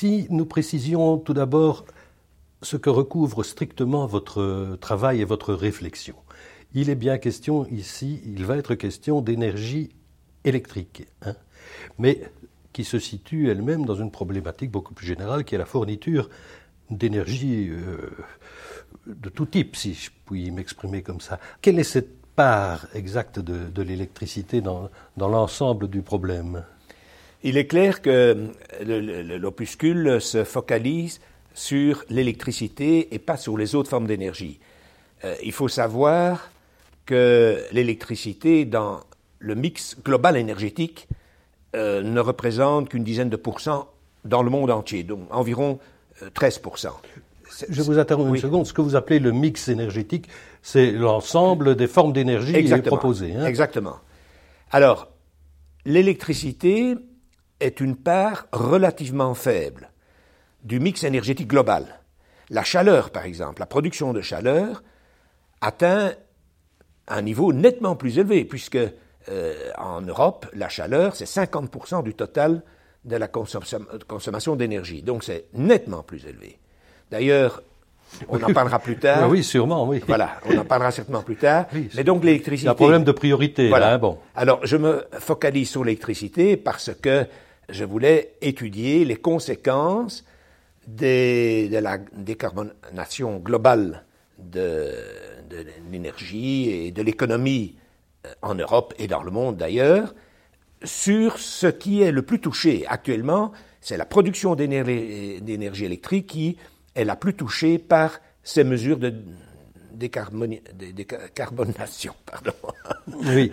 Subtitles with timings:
[0.00, 1.84] si nous précisions tout d'abord
[2.62, 6.14] ce que recouvre strictement votre travail et votre réflexion.
[6.72, 9.90] Il est bien question ici, il va être question d'énergie
[10.44, 11.34] électrique, hein,
[11.98, 12.22] mais
[12.72, 16.30] qui se situe elle-même dans une problématique beaucoup plus générale qui est la fourniture
[16.88, 18.10] d'énergie euh,
[19.06, 21.38] de tout type, si je puis m'exprimer comme ça.
[21.60, 24.88] Quelle est cette part exacte de, l'électricité dans,
[25.18, 26.64] dans l'ensemble du problème?
[27.42, 28.48] Il est clair que
[28.82, 31.20] l'opuscule se focalise
[31.54, 34.60] sur l'électricité et pas sur les autres formes d'énergie.
[35.24, 36.50] Euh, il faut savoir
[37.06, 39.00] que l'électricité, dans
[39.38, 41.08] le mix global énergétique,
[41.74, 43.88] euh, ne représente qu'une dizaine de pourcents
[44.24, 45.78] dans le monde entier, donc environ
[46.34, 46.60] 13
[47.68, 48.66] je vous interromps une seconde.
[48.66, 50.28] Ce que vous appelez le mix énergétique,
[50.62, 53.34] c'est l'ensemble des formes d'énergie proposées.
[53.34, 53.46] Hein.
[53.46, 53.96] Exactement.
[54.70, 55.08] Alors,
[55.84, 56.94] l'électricité
[57.60, 59.90] est une part relativement faible
[60.64, 62.00] du mix énergétique global.
[62.50, 64.82] La chaleur, par exemple, la production de chaleur
[65.60, 66.12] atteint
[67.08, 68.78] un niveau nettement plus élevé, puisque
[69.28, 72.62] euh, en Europe, la chaleur, c'est 50% du total
[73.04, 75.02] de la consommation d'énergie.
[75.02, 76.58] Donc c'est nettement plus élevé.
[77.10, 77.62] D'ailleurs,
[78.28, 79.28] on en parlera plus tard.
[79.28, 80.02] Oui, sûrement, oui.
[80.06, 81.66] Voilà, on en parlera certainement plus tard.
[81.94, 82.66] Mais donc l'électricité.
[82.66, 83.94] C'est un problème de priorité, voilà.
[83.94, 84.18] Hein, bon.
[84.34, 87.26] Alors, je me focalise sur l'électricité parce que
[87.70, 90.24] je voulais étudier les conséquences
[90.86, 94.04] de la décarbonation globale
[94.38, 94.92] de,
[95.48, 97.76] de l'énergie et de l'économie
[98.26, 100.14] euh, en Europe et dans le monde d'ailleurs,
[100.82, 106.56] sur ce qui est le plus touché actuellement, c'est la production d'énergie électrique qui
[106.94, 109.14] est la plus touchée par ces mesures de
[110.00, 112.14] décarbonation.
[112.26, 112.52] Pardon.
[113.26, 113.52] Oui,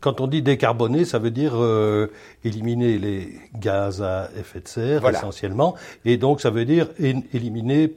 [0.00, 2.08] quand on dit décarboner, ça veut dire euh,
[2.44, 7.94] éliminer les gaz à effet de serre essentiellement, et donc ça veut dire éliminer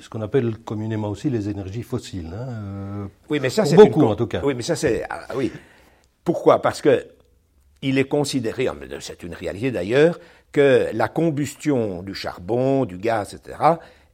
[0.00, 2.32] ce qu'on appelle communément aussi les énergies fossiles.
[2.32, 4.40] Hein, euh, oui, mais ça c'est beaucoup en tout cas.
[4.44, 5.50] Oui, mais ça c'est ah, oui.
[6.24, 6.62] Pourquoi?
[6.62, 7.06] Parce que
[7.82, 8.68] il est considéré,
[9.00, 10.18] c'est une réalité d'ailleurs,
[10.50, 13.58] que la combustion du charbon, du gaz, etc.,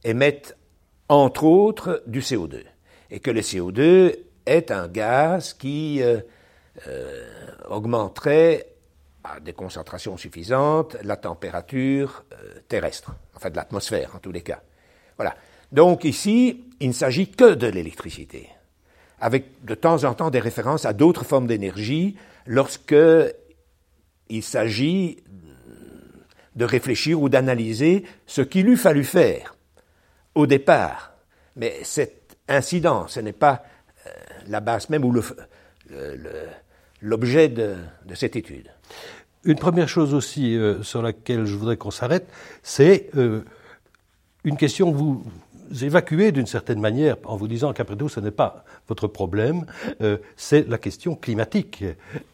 [0.03, 0.57] émettent
[1.07, 2.63] entre autres du CO2.
[3.13, 4.15] Et que le CO2
[4.45, 6.19] est un gaz qui euh,
[6.87, 7.25] euh,
[7.69, 8.67] augmenterait
[9.23, 14.61] à des concentrations suffisantes la température euh, terrestre, enfin de l'atmosphère en tous les cas.
[15.15, 15.35] Voilà.
[15.71, 18.49] Donc ici, il ne s'agit que de l'électricité,
[19.19, 22.95] avec de temps en temps des références à d'autres formes d'énergie lorsque
[24.29, 25.23] il s'agit
[26.55, 29.55] de réfléchir ou d'analyser ce qu'il eût fallu faire
[30.35, 31.13] au départ.
[31.55, 33.63] Mais cet incident, ce n'est pas
[34.07, 34.09] euh,
[34.47, 35.13] la base même ou
[37.01, 37.75] l'objet de,
[38.15, 38.69] cette étude.
[39.43, 42.27] Une première chose aussi euh, sur laquelle je voudrais qu'on s'arrête,
[42.61, 43.41] c'est euh,
[44.43, 45.23] une question que vous
[45.81, 49.65] évacuez d'une certaine manière en vous disant qu'après tout, ce n'est pas votre problème,
[50.35, 51.83] c'est la question climatique.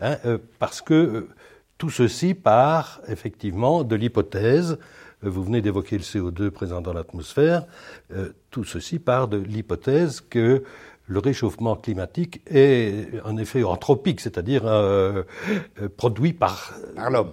[0.02, 0.18] Hein,
[0.58, 1.30] parce que
[1.78, 4.76] tout ceci part effectivement de l'hypothèse, euh,
[5.22, 7.66] vous venez d'évoquer le CO2 présent dans l'atmosphère,
[8.14, 10.64] euh, tout ceci part de l'hypothèse que
[11.08, 15.24] le réchauffement climatique est un effet anthropique, c'est-à-dire euh,
[15.98, 16.74] produit par,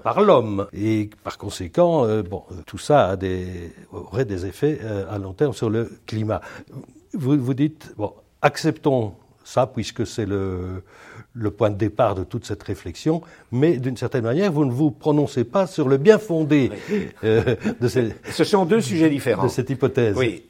[0.02, 0.66] par l'homme.
[0.72, 4.80] Et par conséquent, bon, tout ça a des, aurait des effets
[5.10, 6.41] à long terme sur le climat.
[7.12, 9.12] Vous, vous dites, bon, acceptons
[9.44, 10.82] ça, puisque c'est le,
[11.36, 13.20] le point de départ de toute cette réflexion,
[13.52, 16.70] mais d'une certaine manière, vous ne vous prononcez pas sur le bien fondé
[17.24, 19.44] euh, de Ce sont deux sujets différents.
[19.44, 20.16] De cette hypothèse.
[20.16, 20.47] Oui,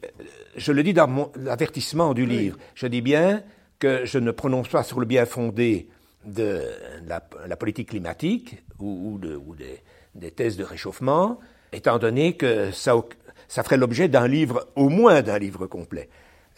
[0.56, 2.56] je le dis dans mon avertissement du livre.
[2.74, 3.42] Je dis bien
[3.78, 5.88] que je ne prononce pas sur le bien fondé
[6.24, 6.62] de
[7.06, 9.82] la, politique climatique ou, de, ou des,
[10.14, 11.38] des, thèses de réchauffement,
[11.72, 12.94] étant donné que ça,
[13.48, 16.08] ça ferait l'objet d'un livre, au moins d'un livre complet.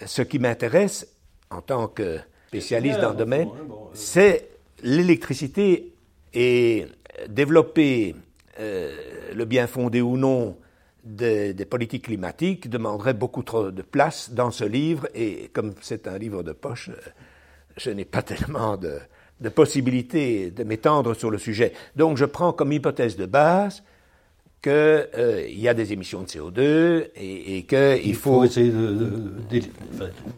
[0.04, 1.08] Ce qui m'intéresse
[1.50, 3.48] en tant que spécialiste dans le domaine,
[3.92, 4.48] c'est
[4.82, 5.92] l'électricité
[6.32, 6.86] et
[7.28, 8.14] développer
[8.58, 8.94] euh,
[9.34, 10.56] le bien fondé ou non
[11.04, 16.18] des, politiques climatiques demanderait beaucoup trop de place dans ce livre et comme c'est un
[16.18, 16.96] livre de poche, euh,
[17.76, 18.98] je n'ai pas tellement de,
[19.40, 21.72] de possibilités de m'étendre sur le sujet.
[21.96, 23.82] Donc je prends comme hypothèse de base
[24.62, 28.72] qu'il euh, y a des émissions de CO2 et, et qu'il faut, essayer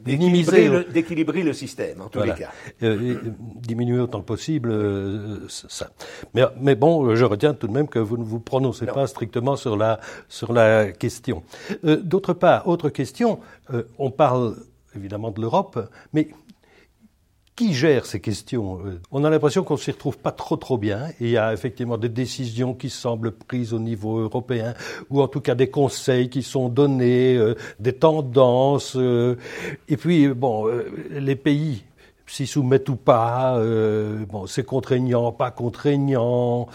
[0.04, 2.50] d'équilibrer le, système, en tous les cas.
[2.82, 3.16] Euh,
[3.56, 5.90] diminuer autant que possible euh, ça.
[6.34, 9.56] Mais, mais, bon, je retiens tout de même que vous ne vous prononcez pas strictement
[9.56, 11.42] sur la, sur la question.
[11.82, 13.40] D'autre part, autre question,
[13.98, 14.56] on parle
[14.94, 16.28] évidemment de l'Europe, mais
[17.60, 18.80] qui gère ces questions
[19.12, 21.08] On a l'impression qu'on ne s'y retrouve pas trop trop bien.
[21.20, 24.72] Il y a effectivement des décisions qui semblent prises au niveau européen,
[25.10, 27.38] ou en tout cas des conseils qui sont donnés,
[27.78, 28.96] des tendances.
[28.96, 30.70] et puis, bon,
[31.10, 31.84] les pays
[32.30, 36.68] s'y soumettent ou pas, euh, bon, c'est contraignant, pas contraignant,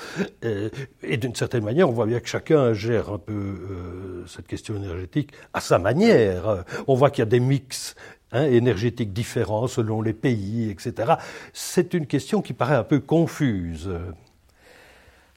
[0.44, 0.70] euh,
[1.02, 4.76] et d'une certaine manière, on voit bien que chacun gère un peu euh, cette question
[4.76, 6.66] énergétique à sa manière.
[6.88, 7.96] On voit qu'il y a des mix
[8.32, 11.14] hein, énergétiques différents selon les pays, etc.
[11.54, 13.90] C'est une question qui paraît un peu confuse.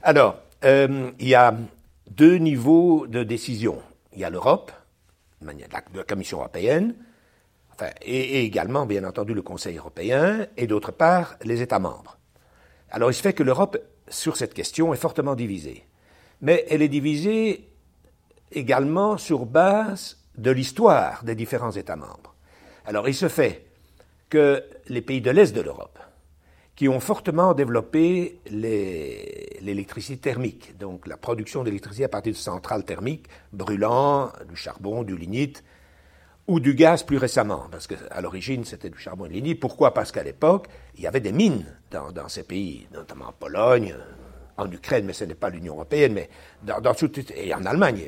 [0.03, 1.57] Alors, il y a
[2.11, 3.81] deux niveaux de décision.
[4.13, 4.73] Il y a l'Europe,
[5.43, 6.95] la Commission européenne,
[8.03, 12.19] et, également, bien entendu, le Conseil européen, et d'autre part, les États membres.
[12.91, 15.85] Alors il se fait que l'Europe, sur cette question, est fortement divisée.
[16.41, 17.69] Mais elle est divisée
[18.51, 22.35] également sur base de l'histoire des différents États membres.
[22.89, 23.67] Alors il se fait
[24.31, 25.99] que les pays de l'Est de l'Europe,
[26.75, 33.27] qui ont fortement développé l'électricité thermique, donc la production d'électricité à partir de centrales thermiques
[33.53, 35.63] brûlant du charbon, du lignite,
[36.47, 39.61] ou du gaz plus récemment, parce qu'à l'origine c'était du charbon et de lignite.
[39.61, 39.93] Pourquoi?
[39.93, 43.95] Parce qu'à l'époque, il y avait des mines dans, ces pays, notamment en Pologne,
[44.57, 46.31] en Ukraine, mais ce n'est pas l'Union européenne, mais
[47.37, 48.01] et en Allemagne,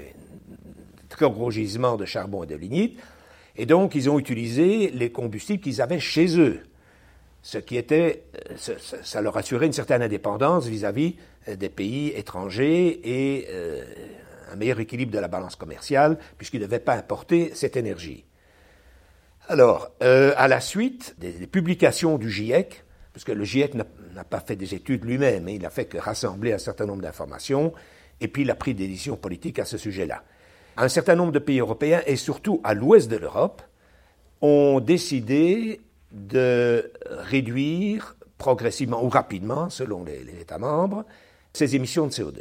[1.10, 2.98] très gros gisements de charbon et de lignite.
[3.56, 6.62] Et donc, ils ont utilisé les combustibles qu'ils avaient chez eux,
[7.42, 8.24] ce qui était,
[8.56, 11.16] ça, ça leur assurait une certaine indépendance vis-à-vis
[11.48, 13.82] euh, des pays étrangers et euh,
[14.52, 18.24] un meilleur équilibre de la balance commerciale, puisqu'ils ne devaient pas importer cette énergie.
[19.48, 24.40] Alors, euh, à la suite des, publications du GIEC, parce que le GIEC n'a pas
[24.40, 27.72] fait des études lui-même, hein, il n'a fait que rassembler un certain nombre d'informations,
[28.20, 30.22] et puis il a pris des décisions politiques à ce sujet-là.
[30.76, 33.62] Un certain nombre de pays européens, et surtout à l'ouest de l'Europe,
[34.40, 35.80] ont décidé
[36.12, 41.04] de réduire progressivement ou rapidement, selon les, États membres,
[41.52, 42.40] ces émissions de CO2.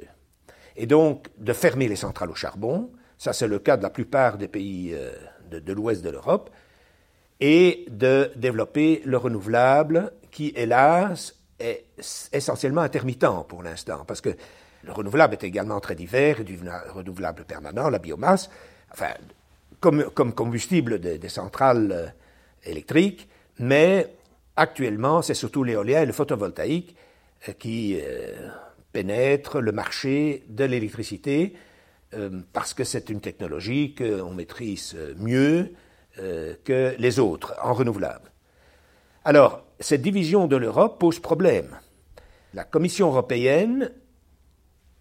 [0.77, 4.37] Et donc de fermer les centrales au charbon, ça c'est le cas de la plupart
[4.37, 5.11] des pays euh,
[5.51, 6.49] de l'ouest de l'Europe,
[7.41, 11.85] et de développer le renouvelable qui, hélas, est
[12.31, 14.29] essentiellement intermittent pour l'instant, parce que
[14.83, 16.59] le renouvelable est également très divers, du
[16.93, 18.49] renouvelable permanent, la biomasse,
[18.91, 19.13] enfin,
[19.79, 22.07] comme, combustible des, centrales euh,
[22.63, 23.29] électriques,
[23.59, 24.13] mais
[24.55, 26.95] actuellement, c'est surtout l'éolien et le photovoltaïque
[27.47, 28.49] euh, qui euh,
[28.91, 31.53] pénètrent le marché de l'électricité,
[32.53, 35.73] parce que c'est une technologie qu'on maîtrise mieux,
[36.15, 38.31] que les autres en renouvelable.
[39.25, 41.77] Alors, cette division de l'Europe pose problème.
[42.55, 43.91] La Commission européenne,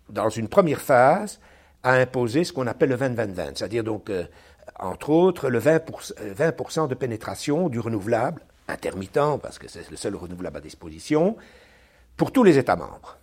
[0.08, 1.40] dans une première phase,
[1.82, 4.24] a imposé ce qu'on appelle le 20-20-20, c'est-à-dire donc, euh,
[4.78, 10.14] entre autres, le 20%, 20 de pénétration du renouvelable, intermittent, parce que c'est le seul
[10.14, 11.36] renouvelable à disposition,
[12.16, 13.18] pour tous les États membres.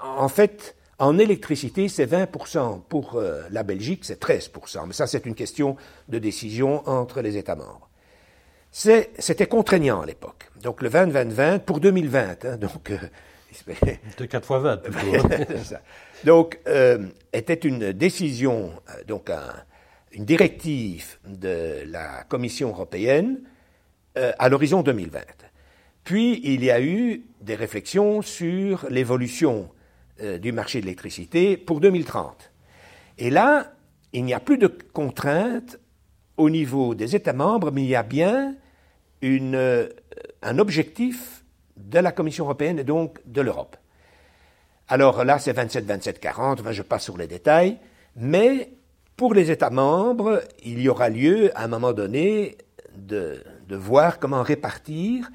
[0.00, 2.82] En fait, en électricité, c'est 20%.
[2.88, 4.86] Pour euh, la Belgique, c'est 13%.
[4.86, 5.76] Mais ça, c'est une question
[6.08, 7.88] de décision entre les États membres.
[8.70, 10.50] C'était contraignant à l'époque.
[10.62, 12.44] Donc le 20-20-20 pour 2020.
[12.44, 12.98] Hein, donc, euh,
[14.18, 14.82] de 4 fois 20
[16.24, 18.72] donc, euh, était une décision,
[19.06, 19.30] donc
[20.12, 23.40] une directive de la Commission européenne
[24.14, 25.20] à l'horizon 2020.
[26.08, 29.68] Puis, il y a eu des réflexions sur l'évolution
[30.22, 32.50] euh, du marché de l'électricité pour 2030.
[33.18, 33.74] Et là,
[34.12, 35.78] il n'y a plus de contraintes
[36.36, 38.56] au niveau des États membres, mais il y a bien
[39.22, 39.88] euh,
[40.42, 41.44] un objectif
[41.76, 43.76] de la Commission européenne et donc de l'Europe.
[44.88, 47.78] Alors là, c'est 27, 27, 40, je passe sur les détails,
[48.16, 48.70] mais
[49.16, 52.56] pour les États membres, il y aura lieu à un moment donné
[52.96, 55.28] de, de voir comment répartir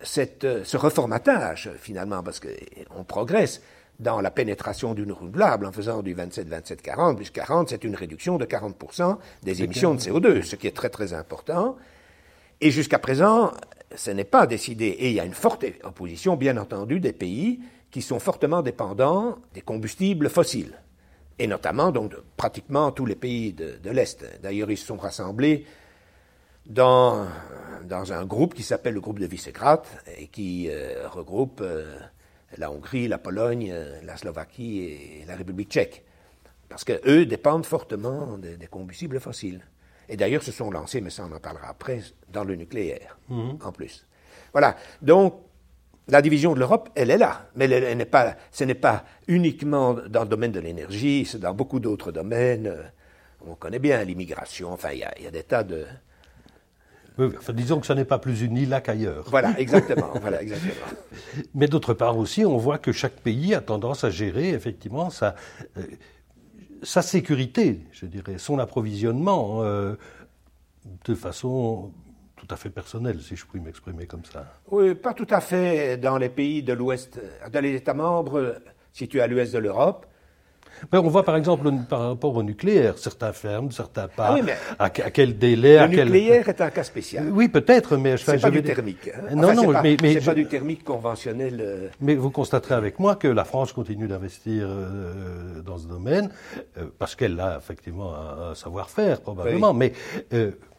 [0.00, 3.60] cette, ce reformatage finalement, parce qu'on progresse
[3.98, 8.44] dans la pénétration d'une renouvelable en faisant du 27-27-40, plus 40, c'est une réduction de
[8.44, 11.76] 40% des émissions de CO2, ce qui est très très important.
[12.60, 13.52] Et jusqu'à présent,
[13.94, 14.86] ce n'est pas décidé.
[14.86, 17.60] Et il y a une forte opposition, bien entendu, des pays
[17.90, 20.74] qui sont fortement dépendants des combustibles fossiles.
[21.38, 24.24] Et notamment, donc, pratiquement tous les pays de, l'Est.
[24.42, 25.64] D'ailleurs, ils se sont rassemblés
[26.66, 27.26] dans,
[27.84, 29.80] dans un groupe qui s'appelle le groupe de Visegrad
[30.18, 31.98] et qui euh, regroupe euh,
[32.58, 36.04] la Hongrie, la Pologne, euh, la Slovaquie et la République tchèque.
[36.68, 39.66] Parce qu'eux dépendent fortement des, combustibles fossiles.
[40.08, 42.00] Et d'ailleurs se sont lancés, mais ça on en parlera après,
[42.32, 43.58] dans le nucléaire, mhm.
[43.64, 44.06] en plus.
[44.52, 44.76] Voilà.
[45.02, 45.40] Donc,
[46.10, 47.46] la division de l'Europe, elle est là.
[47.56, 51.54] Mais elle, n'est pas, ce n'est pas uniquement dans le domaine de l'énergie, c'est dans
[51.54, 52.74] beaucoup d'autres domaines.
[53.46, 55.86] On connaît bien l'immigration, enfin, il y, a, des tas de,
[57.18, 59.24] enfin, disons que ce n'est pas plus uni là qu'ailleurs.
[59.28, 60.10] Voilà, exactement.
[60.20, 60.74] voilà, exactement.
[61.54, 65.34] Mais d'autre part aussi, on voit que chaque pays a tendance à gérer effectivement sa,
[65.78, 65.82] euh,
[66.82, 69.94] sa sécurité, je dirais, son approvisionnement euh,
[71.04, 71.92] de façon
[72.50, 74.44] tout à fait personnelle, si je puis m'exprimer comme ça.
[74.70, 77.20] Oui, pas tout à fait dans les pays de l'Ouest,
[77.52, 78.56] dans les États membres
[78.92, 80.06] situés à l'Ouest de l'Europe.
[80.90, 84.38] Ben, on voit par exemple par rapport au nucléaire, certains ferment, certains pas.
[84.78, 87.28] Ah à, quel délai Le nucléaire est un cas spécial.
[87.30, 89.10] Oui, peut-être, mais je c'est pas du thermique.
[89.14, 89.34] Hein.
[89.36, 91.60] non, non, mais, mais c'est pas du thermique conventionnel.
[91.60, 91.88] Euh.
[92.00, 96.30] Mais vous constaterez avec moi que la France continue d'investir euh, dans ce domaine
[96.78, 99.74] euh, parce qu'elle a effectivement un, savoir-faire probablement.
[99.74, 99.92] Mais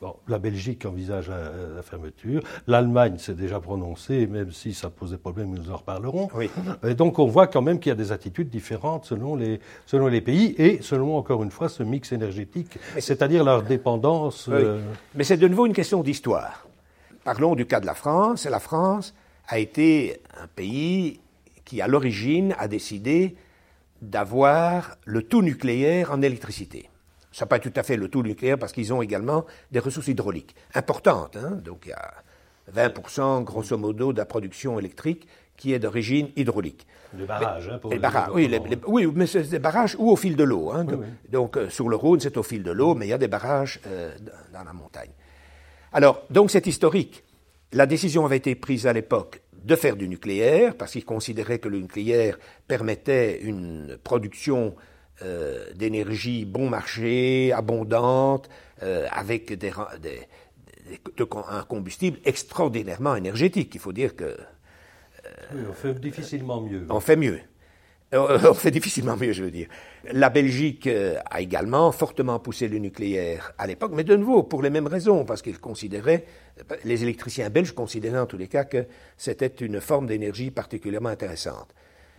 [0.02, 5.18] bon, la Belgique envisage la, fermeture, l'Allemagne s'est déjà prononcée, même si ça pose des
[5.18, 6.30] problèmes, nous en reparlerons.
[6.36, 6.50] Oui.
[6.84, 10.08] Et donc on voit quand même qu'il y a des attitudes différentes selon les selon
[10.08, 14.48] les pays et selon, encore une fois, ce mix énergétique, c'est-à-dire leur dépendance.
[14.50, 14.82] Euh,
[15.16, 16.68] Mais c'est de nouveau une question d'histoire.
[17.24, 18.46] Parlons du cas de la France.
[18.46, 19.14] La France
[19.48, 21.20] a été un pays
[21.66, 23.36] qui, à l'origine, a décidé
[24.02, 26.90] d'avoir le tout nucléaire en électricité.
[27.42, 30.56] Ça pas tout à fait le tout nucléaire parce qu'ils ont également des ressources hydrauliques
[30.76, 31.38] importantes.
[31.38, 31.60] Hein.
[31.66, 32.14] Donc il y a
[32.72, 36.86] 20% grosso modo de la production électrique qui est d'origine hydraulique.
[37.18, 38.48] Les barrages, hein, pour les, barrages, oui,
[38.86, 40.70] oui, mais c'est des barrages ou au fil de l'eau.
[40.70, 40.86] Hein,
[41.30, 43.28] donc, euh, sur le Rhône, c'est au fil de l'eau, mais il y a des
[43.28, 44.16] barrages euh,
[44.54, 45.10] dans la montagne.
[45.94, 47.24] Alors, donc c'est historique.
[47.74, 51.70] La décision avait été prise à l'époque de faire du nucléaire, parce qu'ils considéraient que
[51.70, 54.76] le nucléaire permettait une production
[55.22, 58.50] euh, d'énergie bon marché, abondante,
[59.12, 59.72] avec des,
[61.50, 63.76] un combustible extraordinairement énergétique.
[63.76, 64.36] Il faut dire que
[65.70, 66.86] on fait difficilement mieux.
[66.90, 67.42] On fait mieux.
[68.14, 69.68] Euh, on fait difficilement mieux, je veux dire.
[70.12, 74.62] La Belgique euh, a également fortement poussé le nucléaire à l'époque, mais de nouveau, pour
[74.62, 76.26] les mêmes raisons, parce qu'ils considéraient,
[76.84, 78.86] les électriciens belges considéraient en tous les cas que
[79.18, 81.74] c'était une forme d'énergie particulièrement intéressante.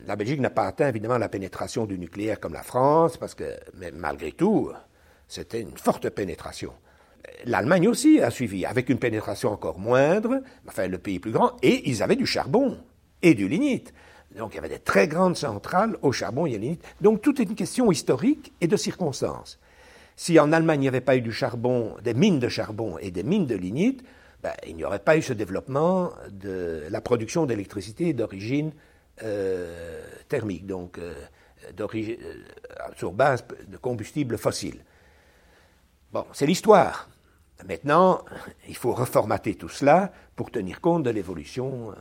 [0.06, 3.44] La Belgique n'a pas atteint évidemment la pénétration du nucléaire comme la France, parce que,
[3.75, 4.73] mais malgré tout,
[5.28, 6.73] c'était une forte pénétration.
[7.44, 11.88] L'Allemagne aussi a suivi, avec une pénétration encore moindre, enfin le pays plus grand, et
[11.88, 12.78] ils avaient du charbon
[13.23, 13.92] et du lignite.
[14.37, 16.85] Donc il y avait des très grandes centrales au charbon et au lignite.
[17.00, 19.61] Donc tout est une question historique et de circonstances.
[20.16, 23.11] Si en Allemagne il n'y avait pas eu du charbon, des mines de charbon et
[23.11, 24.02] des mines de lignite,
[24.42, 28.73] ben, il n'y aurait pas eu ce développement de la production d'électricité d'origine
[30.29, 31.14] thermique, donc euh,
[31.81, 31.97] euh,
[32.97, 34.83] sur base de combustibles fossiles.
[36.12, 37.09] Bon, c'est l'histoire.
[37.69, 38.25] Maintenant,
[38.69, 41.95] il faut reformater tout cela pour tenir compte de l'évolution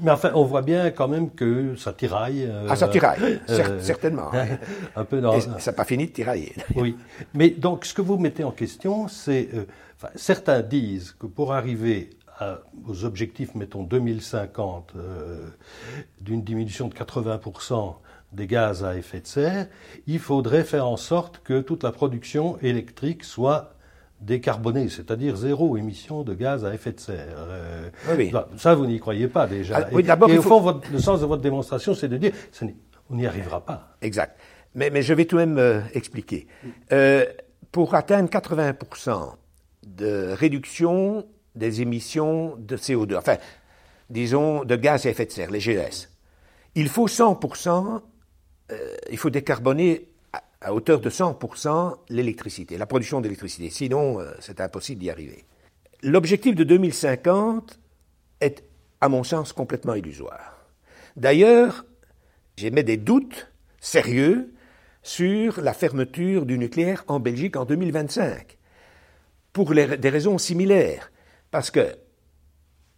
[0.00, 2.48] mais enfin, on voit bien quand même que ça tiraille.
[2.68, 4.30] ah, ça tiraille, euh, certainement.
[4.96, 5.40] un peu dans...
[5.40, 6.54] ça n'a pas fini de tirailler.
[6.76, 6.96] oui.
[7.34, 9.48] Mais donc, ce que vous mettez en question, c'est.
[9.54, 9.64] Euh,
[10.14, 12.10] certains disent que pour arriver
[12.86, 15.48] aux objectifs, mettons 2050, euh,
[16.20, 17.94] d'une diminution de 80%
[18.32, 19.66] des gaz à effet de serre,
[20.06, 23.74] il faudrait faire en sorte que toute la production électrique soit
[24.20, 27.36] décarboné, c'est-à-dire zéro émission de gaz à effet de serre.
[27.38, 28.32] Euh, oui.
[28.56, 29.78] Ça, vous n'y croyez pas déjà.
[29.78, 32.32] Ah, oui, et, au fond, le sens de votre démonstration, c'est de dire
[33.10, 33.96] on n'y arrivera pas.
[34.02, 34.38] Exact.
[34.74, 36.46] Mais, mais, je vais tout de même euh, expliquer.
[36.92, 37.24] Euh,
[37.72, 39.34] pour atteindre 80%
[39.86, 41.24] de réduction
[41.58, 43.36] des émissions de CO2, enfin,
[44.08, 46.08] disons, de gaz à effet de serre, les GES,
[46.74, 48.00] il faut 100%,
[49.10, 50.08] il faut décarboner
[50.60, 53.70] à hauteur de 100% l'électricité, la production d'électricité.
[53.70, 55.44] Sinon, euh, c'est impossible d'y arriver.
[56.02, 57.78] L'objectif de 2050
[58.40, 58.64] est,
[59.00, 60.66] à mon sens, complètement illusoire.
[61.16, 61.84] D'ailleurs,
[62.56, 63.50] j'émets des doutes
[63.80, 64.52] sérieux
[65.02, 68.58] sur la fermeture du nucléaire en Belgique en 2025,
[69.52, 71.10] pour des raisons similaires.
[71.50, 71.96] Parce que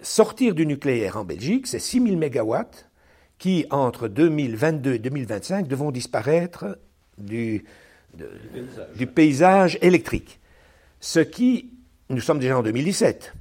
[0.00, 2.88] sortir du nucléaire en Belgique, c'est 6000 mégawatts
[3.38, 6.78] qui, entre 2022 et 2025, devront disparaître
[7.16, 7.64] du,
[8.96, 9.78] du, paysage.
[9.80, 10.40] électrique.
[11.00, 11.72] Ce qui,
[12.08, 13.32] nous sommes déjà en 2017,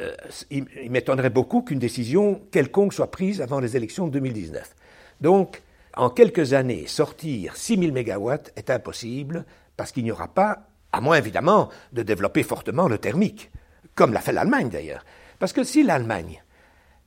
[0.00, 0.14] euh,
[0.50, 4.74] il, m'étonnerait beaucoup qu'une décision quelconque soit prise avant les élections de 2019.
[5.20, 5.62] Donc,
[5.96, 9.44] en quelques années, sortir 6000 mégawatts est impossible
[9.76, 13.50] parce qu'il n'y aura pas, à moins évidemment de développer fortement le thermique,
[13.94, 15.04] comme l'a fait l'Allemagne d'ailleurs.
[15.38, 16.42] Parce que si l'Allemagne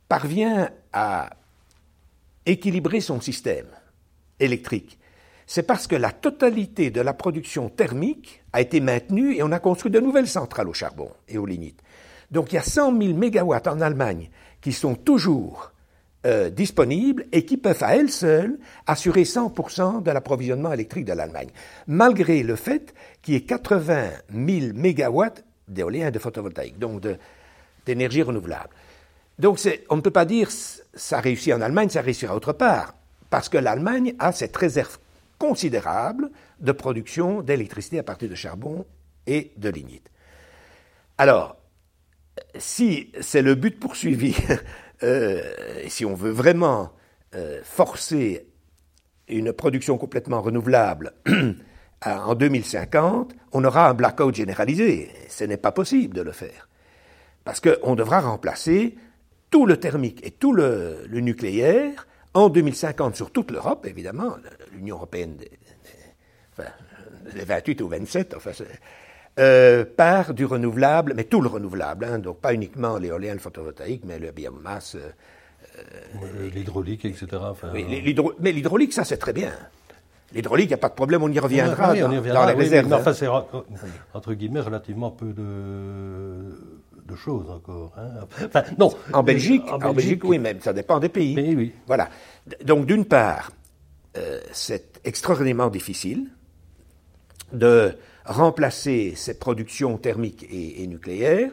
[0.08, 1.30] parvient à
[2.46, 3.68] équilibrer son système
[4.40, 5.00] électrique
[5.48, 9.60] c'est parce que la totalité de la production thermique a été maintenue et on a
[9.60, 11.80] construit de nouvelles centrales au charbon et au lignite.
[12.30, 14.30] Donc il y a 100 000 mégawatts en Allemagne
[14.60, 15.72] qui sont toujours
[16.26, 21.50] euh, disponibles et qui peuvent à elles seules assurer 100% de l'approvisionnement électrique de l'Allemagne,
[21.88, 27.04] malgré le fait qu'il y ait 80 000 mégawatts d'éolien et de photovoltaïque, donc
[27.86, 28.70] d'énergie renouvelable.
[29.40, 29.60] Donc
[29.90, 32.96] on ne peut pas dire ça réussit en Allemagne, ça réussira autre part,
[33.30, 34.98] parce que l'Allemagne a cette réserve
[35.38, 38.86] considérable de production d'électricité à partir de charbon
[39.28, 40.10] et de lignite.
[41.18, 41.58] Alors,
[42.56, 44.36] si c'est le but poursuivi,
[45.04, 45.42] euh,
[45.88, 46.92] si on veut vraiment
[47.36, 48.48] euh, forcer
[49.28, 51.14] une production complètement renouvelable
[52.06, 55.10] en 2050, on aura un blackout généralisé.
[55.30, 56.68] Ce n'est pas possible de le faire.
[57.44, 58.96] Parce qu'on devra remplacer
[59.50, 64.36] tout le thermique et tout le, nucléaire en 2050 sur toute l'Europe, évidemment,
[64.74, 65.38] l'Union européenne,
[66.54, 66.70] enfin,
[67.34, 68.52] les 28 ou 27, enfin,
[69.40, 74.04] euh, par du renouvelable, mais tout le renouvelable, hein, donc pas uniquement l'éolien, le photovoltaïque,
[74.06, 74.96] mais le biomasse.
[74.96, 75.10] Euh,
[75.78, 77.28] euh, l'hydraulique, etc.
[78.40, 79.54] mais l'hydraulique, ça c'est très bien.
[80.34, 82.92] L'hydraulique, il n'y a pas de problème, on y reviendra, dans, les réserves.
[82.94, 83.28] enfin, c'est
[84.14, 87.94] entre guillemets relativement peu de, choses encore.
[87.98, 88.64] Hein.
[88.78, 88.92] non.
[89.14, 91.56] En Belgique, en, Belgique, oui, mais ça dépend des pays.
[91.56, 91.74] oui.
[91.88, 92.10] Voilà.
[92.66, 93.52] Donc, d'une part,
[94.52, 96.28] c'est extraordinairement difficile
[97.54, 97.94] de
[98.26, 101.52] remplacer ces productions thermiques et, nucléaires,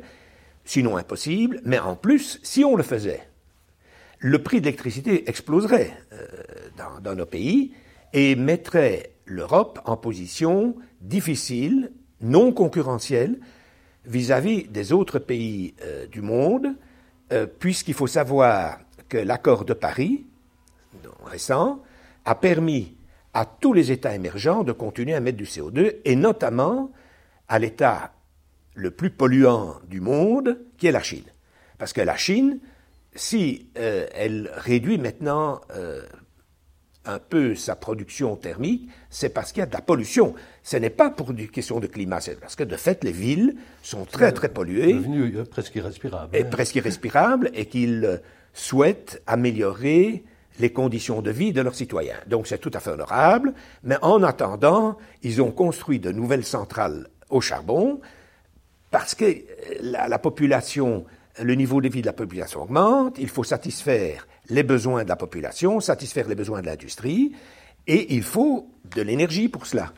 [0.65, 3.29] sinon impossible, mais en plus, si on le faisait,
[4.19, 6.27] le prix de l'électricité exploserait euh,
[7.03, 7.75] dans, nos pays
[8.15, 13.41] et mettrait l'Europe en position difficile, non concurrentielle,
[14.07, 16.69] vis-à-vis des autres pays euh, du monde,
[17.33, 18.79] euh, puisqu'il faut savoir
[19.09, 20.25] que l'accord de Paris,
[21.25, 21.83] récent,
[22.25, 22.97] a permis
[23.33, 26.93] à tous les États émergents de continuer à mettre du CO2, et notamment
[27.49, 28.13] à l'État
[28.75, 31.25] le plus polluant du monde, qui est la Chine.
[31.79, 32.61] Parce que la Chine,
[33.15, 35.61] si euh, elle réduit maintenant
[37.07, 40.35] un peu sa production thermique, c'est parce qu'il y a de la pollution.
[40.63, 43.57] Ce n'est pas pour une question de climat, c'est parce que de fait, les villes
[43.83, 44.95] sont très très polluées.
[44.95, 46.37] Devenu presque irrespirable.
[46.37, 46.49] Et hein.
[46.51, 48.21] presque irrespirable, et qu'ils
[48.53, 50.25] souhaitent améliorer
[50.61, 52.17] les conditions de vie de leurs citoyens.
[52.27, 57.09] Donc c'est tout à fait honorable, mais en attendant, ils ont construit de nouvelles centrales
[57.31, 58.01] au charbon
[58.91, 59.25] parce que
[59.81, 61.05] la, population,
[61.43, 65.17] le niveau de vie de la population augmente, il faut satisfaire les besoins de la
[65.17, 67.33] population, satisfaire les besoins de l'industrie,
[67.87, 69.93] et il faut de l'énergie pour cela.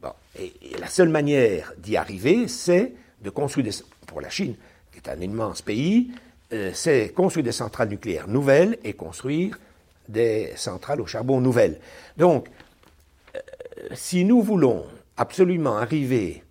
[0.00, 3.72] Bon, et, la seule manière d'y arriver, c'est de construire des,
[4.06, 4.54] pour la Chine,
[4.90, 6.10] qui est un immense pays,
[6.52, 9.58] euh, c'est construire des centrales nucléaires nouvelles et construire
[10.08, 11.78] des centrales au charbon nouvelles.
[12.16, 12.48] Donc,
[13.34, 13.38] euh,
[13.94, 14.84] si nous voulons
[15.16, 16.42] absolument arriver,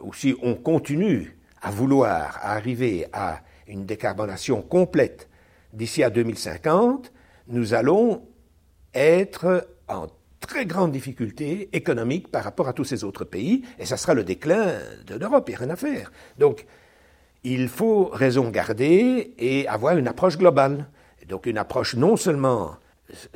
[0.00, 5.28] ou si on continue à vouloir arriver à une décarbonation complète
[5.74, 7.12] d'ici à 2050,
[7.48, 8.22] nous allons
[8.94, 10.06] être en
[10.40, 14.24] très grande difficulté économique par rapport à tous ces autres pays, et ça sera le
[14.24, 16.12] déclin de l'Europe, il n'y a rien à faire.
[16.38, 16.66] Donc,
[17.44, 20.86] il faut raison garder et avoir une approche globale.
[21.28, 22.76] Donc une approche non seulement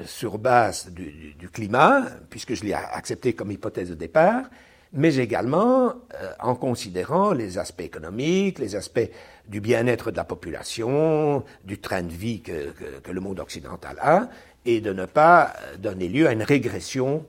[0.04, 4.44] sur base du, climat, puisque je l'ai accepté comme hypothèse de départ,
[4.92, 9.10] mais également euh, en considérant les aspects économiques, les aspects
[9.48, 12.72] du bien-être de la population, du train de vie que,
[13.10, 14.28] le monde occidental a,
[14.64, 17.24] et de ne pas donner lieu à une régression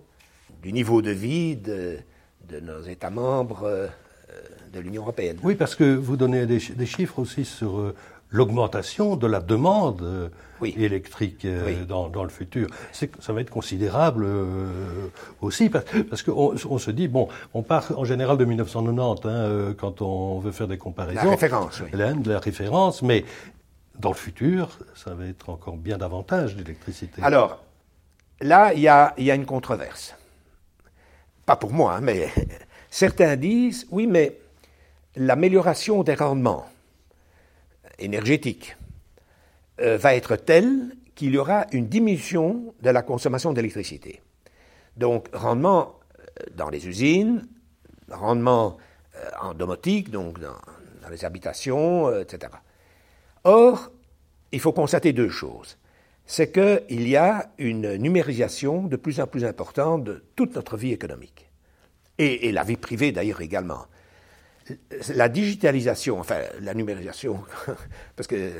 [0.61, 1.99] du niveau de vie de,
[2.61, 3.87] nos États membres euh,
[4.73, 5.37] de l'Union européenne.
[5.43, 7.95] Oui, parce que vous donnez des, chiffres aussi sur euh,
[8.31, 10.29] l'augmentation de la demande euh,
[10.61, 12.67] électrique euh, dans, le futur.
[12.91, 14.67] Ça va être considérable euh,
[15.41, 20.01] aussi, parce, qu'on on se dit, bon, on part en général de 1990 hein, quand
[20.01, 21.23] on veut faire des comparaisons.
[21.23, 21.91] La référence, oui.
[21.91, 23.25] de la référence, mais
[23.97, 27.21] dans le futur, ça va être encore bien davantage d'électricité.
[27.23, 27.63] Alors,
[28.41, 30.15] là, il y a, y a, une controverse.
[31.45, 32.29] Pas pour moi, hein, mais
[32.91, 34.37] certains disent, oui, mais
[35.15, 36.67] l'amélioration des rendements
[37.99, 38.75] énergétique
[39.81, 44.21] euh, va être telle qu'il y aura une diminution de la consommation d'électricité.
[44.97, 47.47] Donc, rendement euh, dans les usines,
[48.09, 48.77] rendement
[49.15, 50.55] euh, en domotique, donc dans,
[51.09, 52.53] les habitations, etc.
[53.43, 53.91] Or,
[54.51, 55.77] il faut constater deux choses.
[56.27, 60.91] C'est qu'il y a une numérisation de plus en plus importante de toute notre vie
[60.91, 61.49] économique.
[62.19, 63.87] et la vie privée d'ailleurs également
[65.15, 67.43] la digitalisation, enfin la numérisation,
[68.15, 68.51] parce que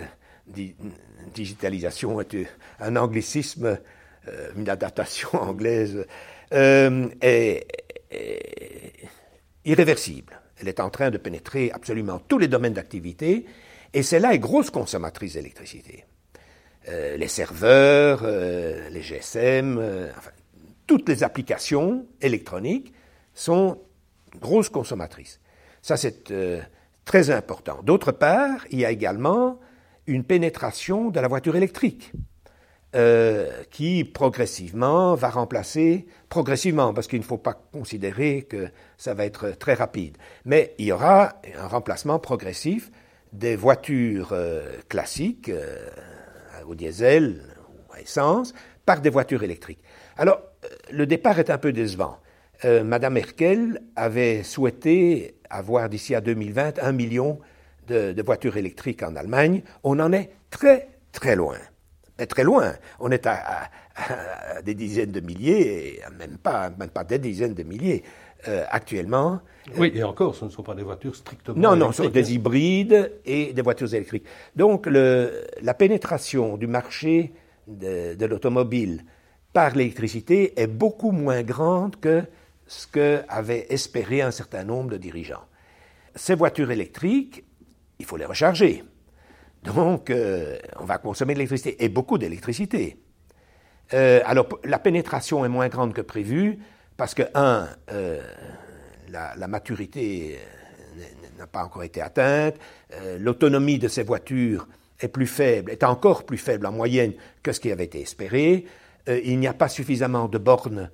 [1.34, 2.36] digitalisation est
[2.80, 3.78] un anglicisme,
[4.28, 6.06] euh, une adaptation anglaise,
[6.54, 7.67] euh, est,
[9.65, 10.39] irréversible.
[10.60, 13.45] Elle est en train de pénétrer absolument tous les domaines d'activité,
[13.93, 16.06] et celle-là est grosse consommatrice d'électricité.
[16.88, 20.10] Euh, les serveurs, les GSM,
[20.88, 22.93] toutes les applications électroniques
[23.34, 23.80] sont
[24.39, 25.39] grosses consommatrices.
[25.82, 26.62] Ça, c'est euh,
[27.06, 27.80] très important.
[27.84, 29.60] D'autre part, il y a également
[30.08, 32.12] une pénétration de la voiture électrique.
[32.96, 39.28] Euh, qui progressivement va remplacer, progressivement, parce qu'il ne faut pas considérer que ça va
[39.28, 42.89] être très rapide, mais il y aura un remplacement progressif
[43.32, 45.52] des voitures euh, classiques
[46.65, 48.56] au diesel ou à essence
[48.88, 49.84] par des voitures électriques.
[50.18, 50.42] Alors,
[50.89, 52.18] le départ est un peu décevant.
[52.63, 57.39] Madame Merkel avait souhaité avoir d'ici à 2020 un million
[57.88, 59.63] de, de voitures électriques en Allemagne.
[59.84, 61.58] On en est très, très loin
[62.26, 62.74] très loin.
[63.00, 63.69] On est à,
[64.63, 68.04] des dizaines de milliers, même pas, même pas des dizaines de milliers
[68.48, 69.39] euh, actuellement.
[69.78, 71.58] Oui, et encore, ce ne sont pas des voitures strictement.
[71.58, 74.26] Non, non, ce sont des hybrides et des voitures électriques.
[74.56, 77.34] Donc, le, la pénétration du marché
[77.67, 79.04] de, de l'automobile
[79.54, 82.24] par l'électricité est beaucoup moins grande que
[82.69, 85.43] ce qu'avait espéré un certain nombre de dirigeants.
[86.15, 87.43] Ces voitures électriques,
[87.97, 88.84] il faut les recharger.
[89.63, 92.99] Donc, euh, on va consommer de l'électricité, et beaucoup d'électricité.
[93.93, 96.60] Euh, alors, la pénétration est moins grande que prévu,
[96.95, 98.21] parce que, un, euh,
[99.10, 100.38] la, maturité
[101.39, 102.55] n'a pas encore été atteinte,
[103.17, 104.67] l'autonomie de ces voitures
[104.99, 108.65] est plus faible, est encore plus faible en moyenne que ce qui avait été espéré,
[109.08, 110.91] il n'y a pas suffisamment de bornes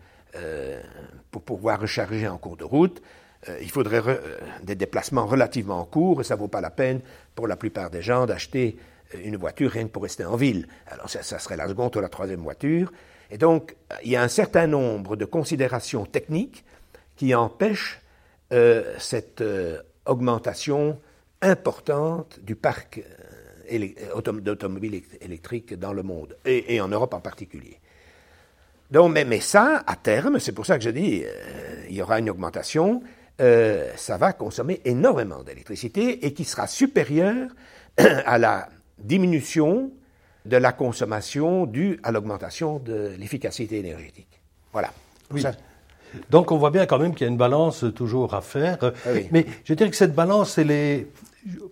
[1.36, 3.02] pour pouvoir recharger en cours de route,
[3.50, 7.02] euh, il faudrait euh, des déplacements relativement courts et ça ne vaut pas la peine
[7.36, 8.78] pour la plupart des gens d'acheter
[9.14, 10.66] euh, une voiture rien que pour rester en ville.
[10.88, 12.90] Alors ça, serait la seconde ou la troisième voiture.
[13.32, 16.64] Et donc, il y a un certain nombre de considérations techniques
[17.18, 18.02] qui empêchent
[19.00, 19.44] cette
[20.06, 21.00] augmentation
[21.42, 23.02] importante du parc
[24.42, 27.80] d'automobiles électriques dans le monde, et, en Europe en particulier.
[28.92, 31.24] Donc, mais, mais, ça, à terme, c'est pour ça que je dis,
[31.90, 33.02] il y aura une augmentation,
[33.42, 37.50] euh, ça va consommer énormément d'électricité et qui sera supérieur
[37.98, 39.92] à la diminution
[40.46, 44.42] de la consommation due à l'augmentation de l'efficacité énergétique.
[44.72, 44.92] Voilà.
[46.30, 48.78] Donc on voit bien quand même qu'il y a une balance toujours à faire.
[48.82, 51.08] Ah Mais je dirais que cette balance, elle est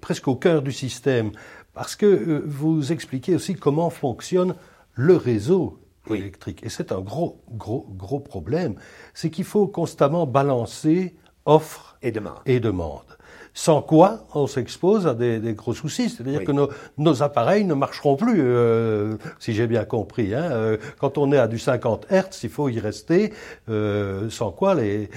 [0.01, 1.31] presque au cœur du système.
[1.73, 4.55] Parce que euh, vous expliquez aussi comment fonctionne
[4.95, 6.61] le réseau électrique.
[6.63, 8.75] Et c'est un gros, gros, gros problème.
[9.13, 12.39] C'est qu'il faut constamment balancer offre et demande.
[12.45, 13.17] Et demande.
[13.55, 16.09] Sans quoi, on s'expose à des, gros soucis.
[16.09, 16.51] C'est-à-dire que
[16.97, 20.33] nos, appareils ne marcheront plus, euh, si j'ai bien compris.
[20.33, 20.49] Hein.
[20.51, 23.31] Euh, quand on est à du 50 Hertz, il faut y rester,
[23.69, 25.09] euh, sans quoi les,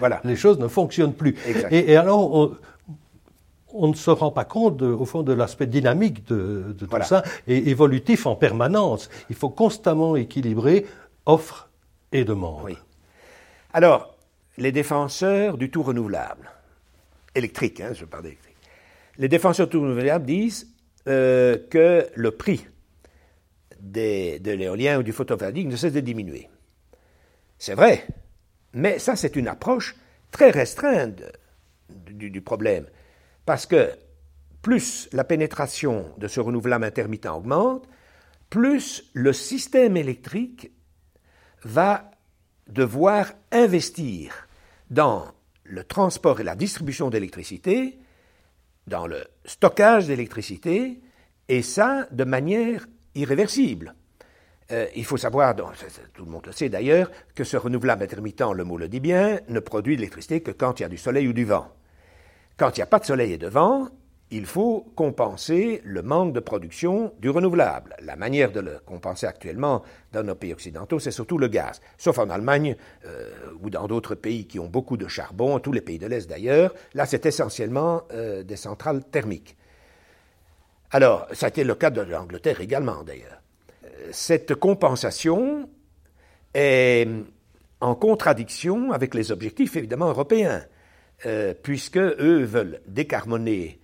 [0.00, 0.20] voilà.
[0.24, 1.36] les choses ne fonctionnent plus.
[1.70, 2.56] Et, alors, on,
[3.74, 8.26] ne se rend pas compte, au fond, de l'aspect dynamique de, tout ça, et évolutif
[8.26, 9.10] en permanence.
[9.30, 10.86] Il faut constamment équilibrer
[11.26, 11.68] offre
[12.12, 12.62] et demande.
[12.64, 12.76] Oui.
[13.72, 14.16] Alors,
[14.56, 16.50] les défenseurs du tout renouvelable,
[17.34, 18.56] électrique, hein, je parle d'électrique,
[19.18, 20.68] les défenseurs du tout renouvelable disent
[21.06, 22.66] euh, que le prix
[23.80, 26.48] de l'éolien ou du photovoltaïque ne cesse de diminuer.
[27.58, 28.06] C'est vrai,
[28.72, 29.96] mais ça c'est une approche
[30.30, 31.22] très restreinte
[31.88, 32.86] du, problème,
[33.48, 33.92] parce que
[34.60, 37.88] plus la pénétration de ce renouvelable intermittent augmente,
[38.50, 40.70] plus le système électrique
[41.64, 42.10] va
[42.66, 44.46] devoir investir
[44.90, 45.28] dans
[45.64, 47.98] le transport et la distribution d'électricité,
[48.86, 51.00] dans le stockage d'électricité,
[51.48, 53.94] et ça de manière irréversible.
[54.72, 58.64] Euh, il faut savoir, tout le monde le sait d'ailleurs, que ce renouvelable intermittent, le
[58.64, 61.26] mot le dit bien, ne produit de l'électricité que quand il y a du soleil
[61.28, 61.77] ou du vent.
[62.58, 63.88] Quand il n'y a pas de soleil et de vent,
[64.32, 67.94] il faut compenser le manque de production du renouvelable.
[68.02, 71.80] La manière de le compenser actuellement dans nos pays occidentaux, c'est surtout le gaz.
[71.96, 73.30] Sauf en Allemagne euh,
[73.62, 76.74] ou dans d'autres pays qui ont beaucoup de charbon, tous les pays de l'Est d'ailleurs,
[76.94, 79.56] là c'est essentiellement euh, des centrales thermiques.
[80.90, 83.40] Alors, ça a été le cas de l'Angleterre également d'ailleurs.
[83.84, 85.70] Euh, cette compensation
[86.54, 87.06] est
[87.80, 90.64] en contradiction avec les objectifs évidemment européens,
[91.62, 93.80] puisque eux veulent décarboner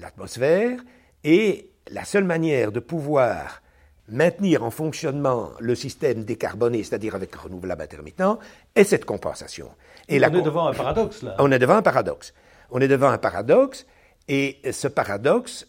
[0.00, 0.80] l'atmosphère
[1.22, 3.62] et la seule manière de pouvoir
[4.08, 8.38] maintenir en fonctionnement le système décarboné, c'est-à-dire avec renouvelable intermittent,
[8.74, 9.70] est cette compensation.
[10.08, 11.36] Et on est devant un paradoxe, là.
[11.38, 12.34] On est devant un paradoxe.
[12.70, 13.86] On est devant un paradoxe,
[14.28, 15.66] et ce paradoxe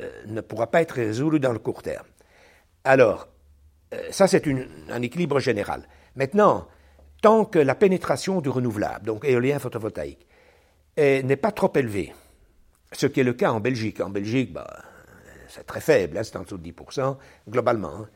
[0.00, 2.06] euh, ne pourra pas être résolu dans le court terme.
[2.84, 3.28] Alors,
[3.94, 4.44] euh, ça c'est
[4.90, 5.88] un équilibre général.
[6.16, 6.68] Maintenant,
[7.20, 10.26] tant que la pénétration du renouvelable, donc éolien photovoltaïque,
[10.96, 12.12] n'est pas trop élevée,
[12.92, 14.00] ce qui est le cas en Belgique.
[14.00, 14.66] En Belgique, bah,
[15.48, 17.16] c'est très faible, hein, c'est en dessous de 10%,
[17.48, 17.92] globalement.
[17.94, 18.08] Hein.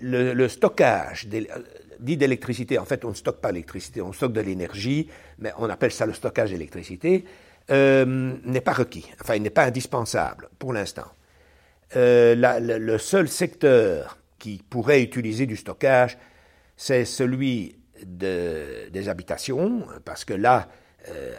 [0.00, 1.28] Le, stockage
[2.00, 5.70] dit d'électricité, en fait, on ne stocke pas l'électricité, on stocke de l'énergie, mais on
[5.70, 7.24] appelle ça le stockage d'électricité.
[7.70, 11.10] n'est pas requis, enfin il n'est pas indispensable pour l'instant.
[11.94, 16.18] le seul secteur qui pourrait utiliser du stockage,
[16.76, 20.68] c'est celui des habitations, parce que là,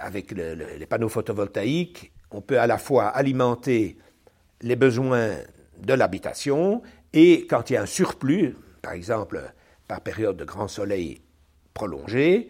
[0.02, 3.98] avec les panneaux photovoltaïques, on peut à la fois alimenter
[4.62, 5.36] les besoins
[5.80, 6.82] de l'habitation
[7.14, 9.42] et quand il y a un surplus, par exemple
[9.88, 11.22] par période de grand soleil
[11.74, 12.50] prolongé,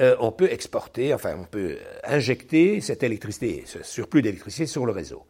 [0.00, 4.92] euh, on peut exporter, enfin on peut injecter cette électricité, ce surplus d'électricité sur le
[4.92, 5.26] réseau.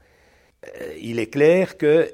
[0.80, 2.12] Euh, il est clair que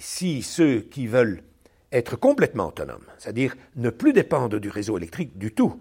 [0.00, 1.42] si ceux qui veulent
[1.92, 5.80] être complètement autonomes, c'est-à-dire ne plus dépendre du réseau électrique du tout,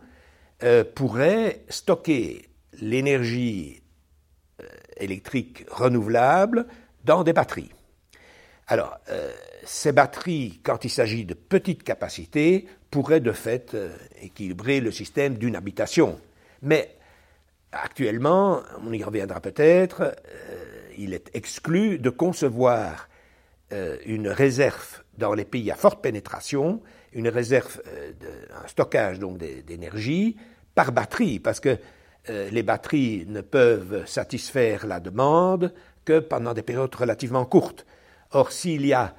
[0.64, 2.48] euh, pourraient stocker
[2.80, 3.82] l'énergie
[4.98, 6.68] électrique renouvelable
[7.04, 7.72] dans des batteries.
[8.68, 9.32] Alors, euh,
[9.64, 15.38] ces batteries, quand il s'agit de petites capacités, pourraient de fait euh, équilibrer le système
[15.38, 16.20] d'une habitation.
[16.64, 16.96] Mais
[17.72, 20.66] actuellement, on y reviendra peut-être, euh,
[20.98, 23.10] il est exclu de concevoir
[24.06, 26.82] une réserve dans les pays à forte pénétration,
[27.14, 27.82] une réserve,
[28.20, 28.28] de,
[28.64, 30.38] un stockage donc d'énergie
[30.74, 31.78] par batterie, parce que
[32.28, 35.74] les batteries ne peuvent satisfaire la demande
[36.06, 37.86] que pendant des périodes relativement courtes.
[38.32, 39.16] Or, s'il y a,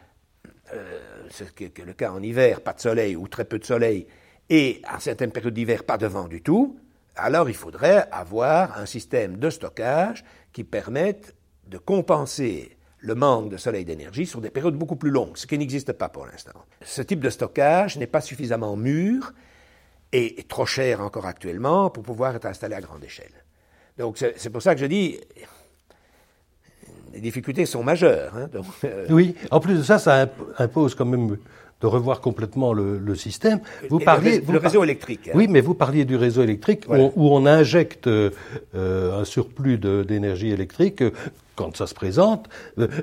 [0.75, 4.07] euh, c'est le cas en hiver, pas de soleil ou très peu de soleil,
[4.49, 6.79] et à certaines périodes d'hiver, pas de vent du tout,
[7.17, 11.35] alors il faudrait avoir un système de stockage qui permette
[11.67, 12.76] de compenser
[13.07, 16.09] le manque de soleil d'énergie sur des périodes beaucoup plus longues, ce qui n'existe pas
[16.09, 16.65] pour l'instant.
[16.83, 19.33] Ce type de stockage n'est pas suffisamment mûr
[20.13, 23.33] et trop cher encore actuellement pour pouvoir être installé à grande échelle.
[23.97, 25.21] Donc c'est pour ça que je dis,
[27.13, 28.37] les difficultés sont majeures.
[28.37, 28.51] Hein,
[28.85, 31.39] euh, Oui, en plus de ça, ça impose quand même
[31.81, 33.61] de revoir complètement le, système.
[33.91, 35.29] Vous parliez le, réseau électrique.
[35.29, 35.33] Hein.
[35.35, 38.31] Oui, mais vous parliez du réseau électrique où, on, injecte euh,
[38.73, 41.11] un surplus d'énergie électrique euh,
[41.55, 42.49] quand ça se présente.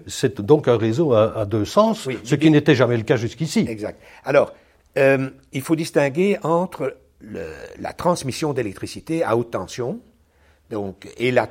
[0.07, 3.65] C'est donc un réseau à, deux sens, ce qui n'était jamais le cas jusqu'ici.
[3.67, 3.99] Exact.
[4.25, 4.53] Alors,
[4.95, 9.99] il faut distinguer entre la transmission d'électricité à haute tension,
[10.69, 11.49] donc, et, la,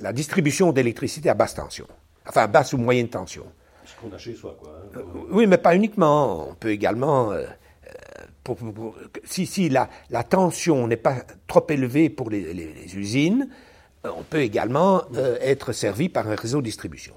[0.00, 1.86] la, distribution d'électricité à basse tension,
[2.26, 3.44] enfin basse ou moyenne tension.
[4.00, 4.70] Qu'on a chez soi, quoi.
[4.70, 4.98] Hein.
[4.98, 6.50] Euh, oui, mais pas uniquement.
[6.50, 7.46] On peut également, euh,
[8.48, 8.90] euh,
[9.24, 13.48] si, si la, la tension n'est pas trop élevée pour les, usines,
[14.04, 15.02] on peut également
[15.40, 17.14] être servi par un réseau de distribution.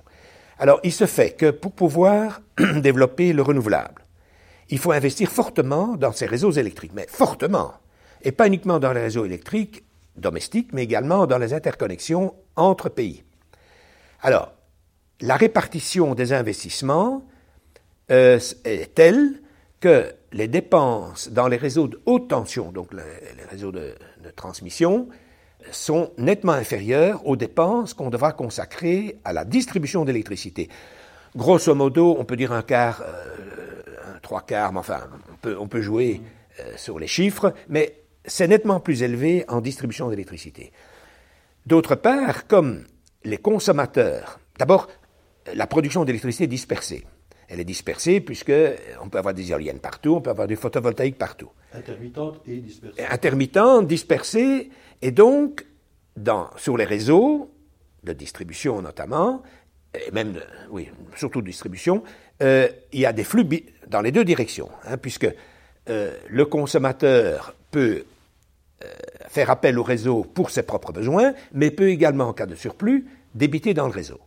[0.58, 2.42] Alors, il se fait que pour pouvoir
[2.82, 4.04] développer le renouvelable,
[4.70, 7.74] il faut investir fortement dans ces réseaux électriques, mais fortement,
[8.24, 9.84] et pas uniquement dans les réseaux électriques
[10.18, 13.24] domestiques, mais également dans les interconnexions entre pays.
[14.22, 14.54] Alors,
[15.21, 17.25] la répartition des investissements
[18.12, 19.41] euh, est telle
[19.79, 23.93] que les dépenses dans les réseaux de haute tension, donc les, réseaux de,
[24.36, 25.10] transmission,
[25.71, 30.69] sont nettement inférieures aux dépenses qu'on devra consacrer à la distribution d'électricité.
[31.36, 35.01] Grosso modo, on peut dire un quart, euh, trois quarts, mais enfin,
[35.32, 36.21] on peut, on peut jouer
[36.60, 40.71] euh, sur les chiffres, mais c'est nettement plus élevé en distribution d'électricité.
[41.65, 42.86] D'autre part, comme
[43.23, 44.88] les consommateurs, d'abord,
[45.54, 47.06] la production d'électricité est dispersée.
[47.48, 48.54] Elle est dispersée puisque
[49.02, 51.50] on peut avoir des éoliennes partout, on peut avoir du photovoltaïque partout.
[51.74, 53.06] Intermittente et dispersée.
[53.10, 54.70] Intermittente, dispersée,
[55.02, 55.66] et donc,
[56.16, 57.50] dans, sur les réseaux
[58.04, 59.42] de distribution notamment,
[59.94, 62.04] et même, oui, surtout de distribution,
[62.44, 63.46] euh, il y a des flux
[63.88, 65.28] dans les deux directions, hein, puisque
[65.90, 68.04] euh, le consommateur peut
[68.84, 68.88] euh,
[69.28, 73.08] faire appel au réseau pour ses propres besoins, mais peut également, en cas de surplus,
[73.34, 74.20] débiter dans le réseau.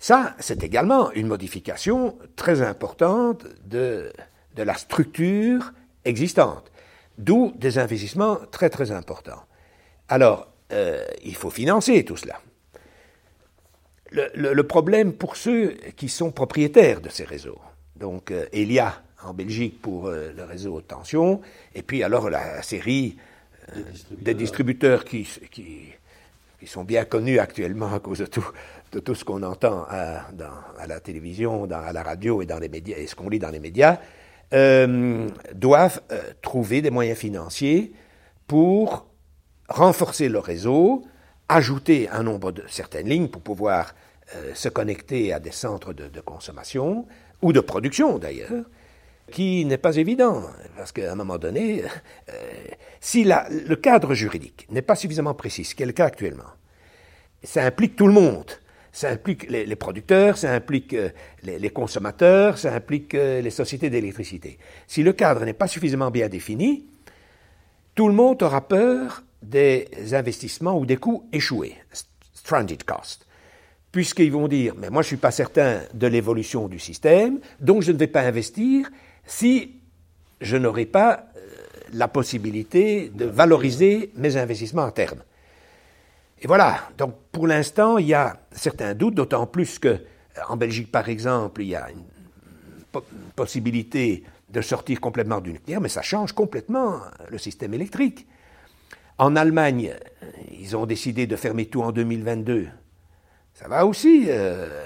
[0.00, 4.10] Ça, c'est également une modification très importante de,
[4.56, 5.74] de la structure
[6.06, 6.72] existante,
[7.18, 9.42] d'où des investissements très très importants.
[10.08, 12.40] Alors, euh, il faut financer tout cela.
[14.12, 17.60] Le, problème pour ceux qui sont propriétaires de ces réseaux,
[17.94, 21.42] donc euh, Elia en Belgique pour le réseau tension,
[21.74, 23.18] et puis alors la série
[24.10, 25.92] des distributeurs, qui, qui,
[26.66, 28.50] sont bien connus actuellement à cause de tout,
[28.92, 30.26] de tout ce qu'on entend à,
[30.86, 33.60] la télévision, à la radio et, dans les médias, et ce qu'on lit dans les
[33.60, 33.98] médias,
[34.52, 37.92] euh, doivent euh, trouver des moyens financiers
[38.48, 39.06] pour
[39.68, 41.04] renforcer le réseau,
[41.48, 43.94] ajouter un nombre de certaines lignes pour pouvoir
[44.34, 47.06] euh, se connecter à des centres de consommation
[47.42, 48.64] ou de production d'ailleurs,
[49.30, 50.42] qui n'est pas évident,
[50.76, 51.84] parce qu'à un moment donné,
[52.98, 56.50] si le cadre juridique n'est pas suffisamment précis, ce qui est le cas actuellement,
[57.44, 58.50] ça implique tout le monde.
[58.92, 61.10] Ça implique les, producteurs, ça implique euh,
[61.42, 64.58] les, consommateurs, ça implique euh, les sociétés d'électricité.
[64.86, 66.86] Si le cadre n'est pas suffisamment bien défini,
[67.94, 71.76] tout le monde aura peur des investissements ou des coûts échoués,
[72.34, 73.26] stranded cost,
[73.92, 77.82] puisqu'ils vont dire, mais moi je ne suis pas certain de l'évolution du système, donc
[77.82, 78.90] je ne vais pas investir
[79.24, 79.76] si
[80.40, 81.40] je n'aurai pas euh,
[81.92, 85.22] la possibilité de valoriser mes investissements à terme.
[86.42, 89.98] Et voilà, donc pour l'instant, il y a certains doutes, d'autant plus que
[90.48, 92.04] en Belgique, par exemple, il y a une
[93.36, 98.26] possibilité de sortir complètement du nucléaire, mais ça change complètement le système électrique.
[99.18, 99.94] En Allemagne,
[100.58, 102.68] ils ont décidé de fermer tout en 2022.
[103.52, 104.84] Ça va aussi euh,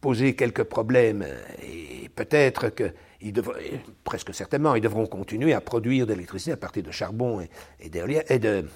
[0.00, 1.24] poser quelques problèmes
[1.62, 2.92] et peut-être que
[4.04, 7.48] presque certainement, ils devront continuer à produire de l'électricité à partir de charbon et,
[7.80, 7.90] et,
[8.28, 8.66] et de,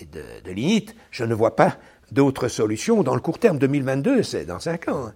[0.00, 0.92] et de, de.
[1.10, 1.78] Je ne vois pas
[2.12, 3.58] d'autres solutions dans le court terme.
[3.58, 5.12] 2022, c'est dans cinq ans.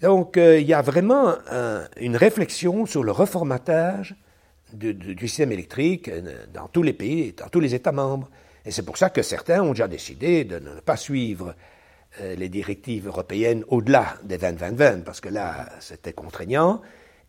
[0.00, 1.34] Donc, euh, il y a vraiment
[1.96, 4.14] une réflexion sur le reformatage
[4.72, 8.28] du, système électrique euh, dans tous les pays, dans tous les États membres.
[8.64, 11.54] Et c'est pour ça que certains ont déjà décidé de ne pas suivre
[12.20, 16.82] euh, les directives européennes au-delà des 20-20-20, parce que là, c'était contraignant,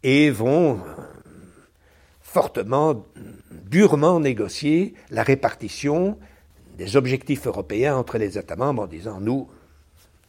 [0.03, 0.81] et vont
[2.21, 3.05] fortement,
[3.49, 6.17] durement négocier la répartition
[6.79, 9.49] des objectifs européens entre les États membres en disant nous,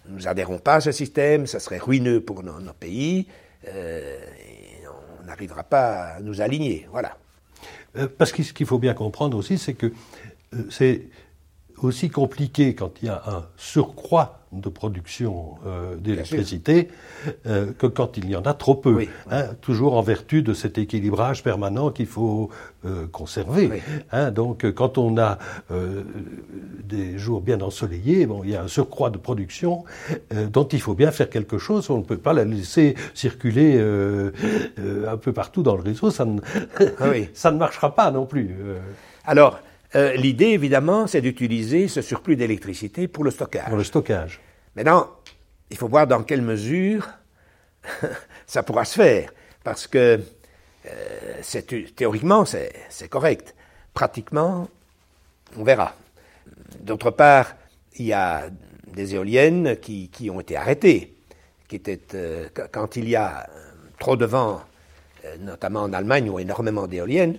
[0.09, 3.29] nous n'adhérons pas à ce système, ça serait ruineux pour nos, pays,
[3.69, 4.19] euh,
[5.21, 6.89] on n'arrivera pas à nous aligner.
[6.91, 7.17] Voilà.
[7.97, 9.87] Euh, parce que ce qu'il faut bien comprendre aussi, c'est que
[10.55, 11.07] euh, c'est
[11.79, 16.89] aussi compliqué quand il y a un surcroît de production euh, d'électricité
[17.47, 19.07] euh, que quand il y en a trop peu.
[19.31, 22.51] Hein, toujours en vertu de cet équilibrage permanent qu'il faut
[22.85, 23.83] euh, conserver.
[24.11, 25.39] Hein, donc quand on a
[26.85, 29.85] des jours bien ensoleillés, bon, il y a un surcroît de production
[30.31, 31.91] dont il faut bien faire quelque chose.
[31.91, 36.11] On ne peut pas la laisser circuler un peu partout dans le réseau.
[36.11, 36.41] Ça ne,
[36.99, 38.57] ah ça ne marchera pas non plus.
[39.25, 39.61] Alors,
[39.97, 43.67] euh, l'idée, évidemment, c'est d'utiliser ce surplus d'électricité pour le stockage.
[43.67, 44.41] Pour le stockage.
[44.77, 45.11] Maintenant,
[45.71, 47.09] il faut voir dans quelle mesure
[48.47, 49.33] ça pourra se faire,
[49.65, 50.21] parce que
[50.87, 53.55] euh, théoriquement, c'est correct.
[53.93, 54.69] Pratiquement,
[55.57, 55.95] on verra.
[56.81, 57.57] D'autre part,
[57.97, 58.49] il y a
[58.87, 61.17] des éoliennes qui, qui ont été arrêtées,
[61.69, 63.49] qui étaient, euh, quand il y a
[63.99, 64.63] trop de vent,
[65.41, 67.39] notamment en Allemagne où il y a énormément d'éoliennes,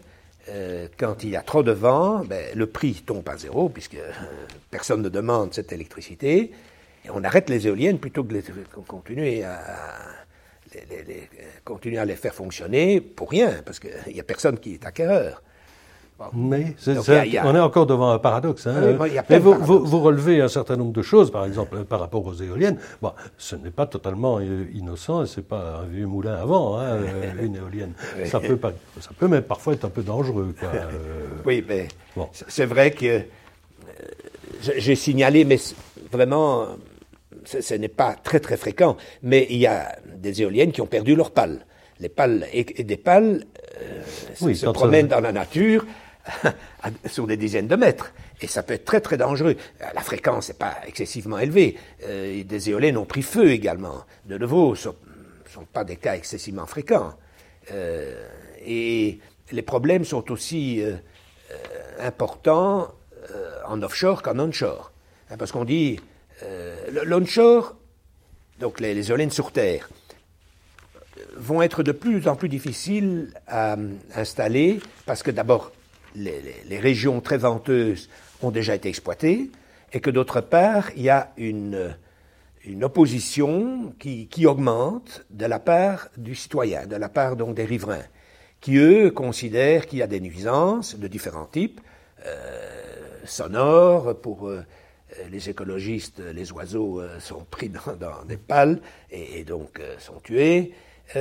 [0.49, 3.95] euh, quand il y a trop de vent, ben, le prix tombe à zéro, puisque
[3.95, 4.11] euh,
[4.71, 6.51] personne ne demande cette électricité,
[7.05, 9.55] et on arrête les éoliennes plutôt que de à,
[10.73, 11.29] les,
[11.63, 15.43] continuer à les faire fonctionner pour rien, parce qu'il n'y a personne qui est acquéreur.
[16.33, 16.75] Mais
[17.43, 18.67] on est encore devant un paradoxe.
[18.67, 18.97] Hein.
[19.29, 22.77] Mais vous, relevez un certain nombre de choses, par exemple, par rapport aux éoliennes.
[23.01, 26.97] Bon, ce n'est pas totalement euh, innocent, ce n'est pas un vieux moulin avant, hein,
[26.97, 27.93] euh, une éolienne.
[28.25, 30.53] Ça peut, pas, ça peut même parfois être un peu dangereux.
[30.59, 30.69] Quoi.
[30.81, 31.27] Euh.
[31.45, 31.87] Oui, mais
[32.47, 33.21] c'est vrai que
[34.61, 35.57] j'ai signalé, mais
[36.11, 36.67] vraiment,
[37.45, 41.15] ce, n'est pas très très fréquent, mais il y a des éoliennes qui ont perdu
[41.15, 41.65] leurs pales.
[41.99, 43.45] Les pales et, des pales
[44.33, 45.85] se promènent dans la nature
[47.05, 48.11] sur des dizaines de mètres.
[48.41, 49.55] Et ça peut être très très dangereux.
[49.93, 51.77] La fréquence n'est pas excessivement élevée.
[52.05, 54.05] Euh, des éoliennes ont pris feu également.
[54.25, 54.93] De nouveau, ce ne
[55.49, 57.13] sont pas des cas excessivement fréquents.
[57.71, 58.27] Euh,
[58.65, 59.19] et
[59.51, 60.95] les problèmes sont aussi euh,
[61.99, 62.89] importants
[63.67, 64.91] en offshore qu'en onshore.
[65.29, 65.99] Hein, parce qu'on dit
[67.05, 67.75] l'onshore,
[68.59, 69.89] donc les, éoliennes sur Terre,
[71.37, 73.77] vont être de plus en plus difficiles à
[74.15, 75.71] installer parce que d'abord,
[76.15, 78.09] les, régions très venteuses
[78.41, 79.49] ont déjà été exploitées,
[79.93, 81.95] et que d'autre part, il y a une,
[82.81, 88.05] opposition qui, qui, augmente de la part du citoyen, de la part donc des riverains,
[88.61, 91.81] qui eux considèrent qu'il y a des nuisances de différents types,
[92.25, 92.79] euh,
[93.25, 94.63] sonores, pour euh,
[95.29, 100.73] les écologistes, les oiseaux euh, sont pris dans, des pales et, donc sont tués.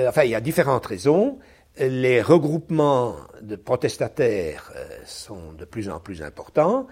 [0.07, 1.39] enfin, il y a différentes raisons,
[1.79, 6.87] les regroupements de protestataires euh, sont de plus en plus importants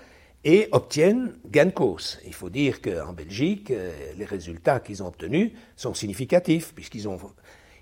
[0.44, 2.18] et obtiennent gain de cause.
[2.24, 7.18] Il faut dire qu'en Belgique, euh, les résultats qu'ils ont obtenus sont significatifs, puisqu'ils ont,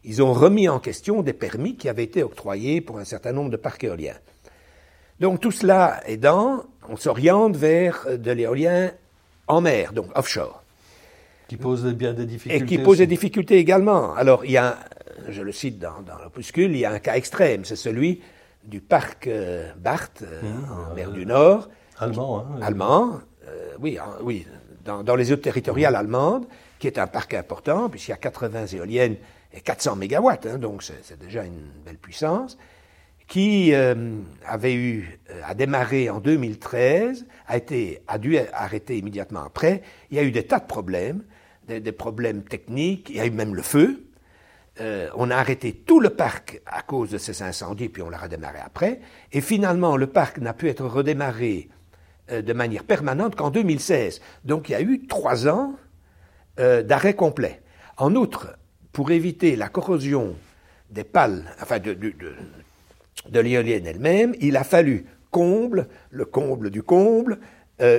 [0.05, 3.51] ils ont remis en question des permis qui avaient été octroyés pour un certain nombre
[3.51, 4.17] de parcs éoliens.
[5.21, 8.93] Donc tout cela aidant, on s'oriente vers de l'éolien
[9.49, 10.63] en mer, donc offshore.
[11.49, 12.65] Qui pose bien des difficultés.
[12.65, 14.15] Et qui pose des difficultés également.
[14.15, 14.79] Alors, il y a
[15.29, 18.23] je le cite dans, l'opuscule, il y a un cas extrême, c'est celui
[18.65, 21.69] du parc euh, Barth, euh, mmh, en mer du Nord.
[21.99, 24.47] Allemand, hein, Allemand, euh, oui, oui
[24.85, 26.47] dans, les eaux territoriales allemandes,
[26.79, 29.17] qui est un parc important, puisqu'il y a 80 éoliennes
[29.53, 32.57] et 400 mégawatts, hein, donc c'est déjà une belle puissance,
[33.27, 39.83] qui avait eu, a démarré en 2013, a, été, a dû arrêter immédiatement après.
[40.13, 41.25] Il y a eu des tas de problèmes,
[41.67, 44.06] des, des problèmes techniques, il y a eu même le feu.
[44.81, 48.19] Euh, on a arrêté tout le parc à cause de ces incendies, puis on l'a
[48.19, 49.01] redémarré après.
[49.33, 51.71] Et finalement, le parc n'a pu être redémarré
[52.31, 54.21] euh, de manière permanente qu'en 2016.
[54.45, 55.77] Donc il y a eu trois ans
[56.59, 57.63] euh, d'arrêt complet.
[57.97, 58.59] En outre,
[58.93, 60.37] pour éviter la corrosion
[60.91, 67.39] des pales, enfin de, de, l'éolienne elle-même, il a fallu comble, le comble du comble,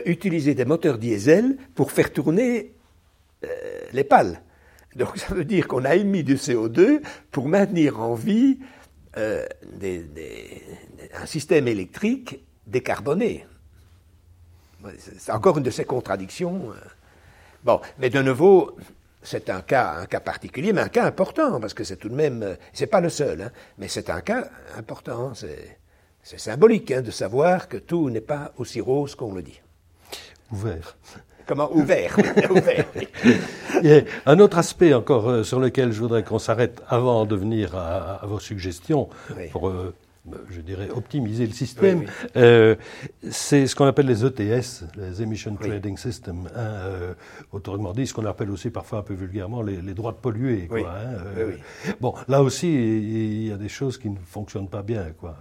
[0.05, 2.73] utiliser des moteurs diesel pour faire tourner
[3.91, 4.41] les pales.
[4.97, 8.59] Donc ça veut dire qu'on a émis du CO2 pour maintenir en vie
[9.17, 9.45] euh,
[11.13, 13.45] un système électrique décarboné.
[15.17, 16.71] C'est encore une de ces contradictions.
[16.71, 16.75] Euh.
[17.63, 18.77] Bon, mais de nouveau,
[19.21, 22.15] c'est un cas, un cas particulier, mais un cas important, parce que c'est tout de
[22.15, 25.33] même, euh, c'est pas le seul, hein, mais c'est un cas important.
[25.35, 29.61] C'est symbolique hein, de savoir que tout n'est pas aussi rose qu'on le dit.
[30.51, 30.97] Ouvert.
[31.47, 32.17] Comment ouvert,
[32.49, 32.85] ouvert.
[34.25, 38.21] un autre aspect encore euh, sur lequel je voudrais qu'on s'arrête avant de venir à,
[38.25, 39.07] vos suggestions
[39.53, 39.93] pour, euh,
[40.49, 42.05] je dirais, optimiser le système,
[42.36, 42.75] euh,
[43.30, 46.49] c'est ce qu'on appelle les ETS, les Emission Trading System.
[46.55, 47.15] Hein,
[47.51, 50.67] autrement dit, ce qu'on appelle aussi parfois un peu vulgairement les, droits de polluer.
[50.67, 51.51] Quoi, hein,
[51.99, 55.07] bon, là aussi, il y a des choses qui ne fonctionnent pas bien.
[55.19, 55.38] Quoi,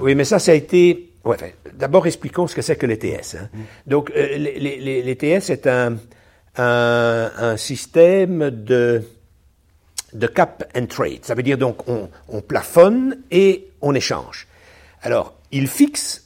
[0.00, 3.36] oui, mais ça, ça a été Ouais, D'abord, expliquons ce que c'est que l'ETS.
[3.36, 3.48] Hein.
[3.86, 5.96] Donc, euh, l'ETS est un,
[6.56, 9.02] un, un, système de,
[10.14, 11.24] de cap and trade.
[11.24, 14.46] Ça veut dire donc on, on plafonne et on échange.
[15.02, 16.24] Alors, il fixe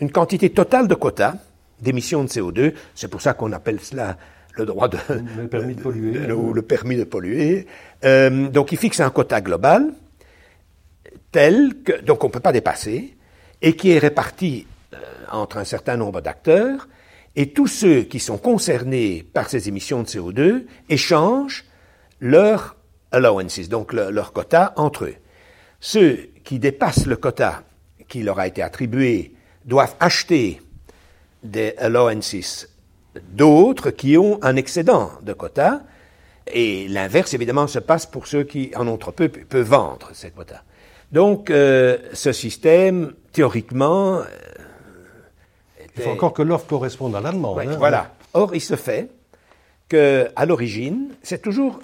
[0.00, 1.34] une quantité totale de quotas
[1.80, 2.74] d'émissions de CO2.
[2.94, 4.16] C'est pour ça qu'on appelle cela
[4.52, 4.98] le droit de...
[5.36, 6.32] Le permis de polluer.
[6.32, 7.66] ou le permis de polluer.
[8.04, 9.92] Euh, donc, il fixe un quota global
[11.30, 12.00] tel que...
[12.00, 13.16] Donc, on ne peut pas dépasser
[13.62, 14.96] et qui est réparti euh,
[15.30, 16.88] entre un certain nombre d'acteurs,
[17.36, 21.64] et tous ceux qui sont concernés par ces émissions de CO2 échangent
[22.20, 22.77] leurs
[23.12, 25.14] allowances, donc leur quota entre eux.
[25.80, 27.62] Ceux qui dépassent le quota
[28.08, 29.34] qui leur a été attribué
[29.64, 30.60] doivent acheter
[31.42, 32.68] des allowances
[33.32, 35.82] d'autres qui ont un excédent de quota,
[36.52, 40.30] et l'inverse évidemment se passe pour ceux qui en ont trop peu peuvent vendre ces
[40.30, 40.62] quotas.
[41.12, 44.18] Donc, euh, ce système, théoriquement.
[44.18, 44.24] Euh,
[45.96, 47.58] il faut encore que l'offre corresponde à la demande.
[47.60, 47.76] Hein.
[47.78, 48.12] voilà.
[48.34, 49.10] Or, il se fait
[49.88, 51.80] que, à l'origine, c'est toujours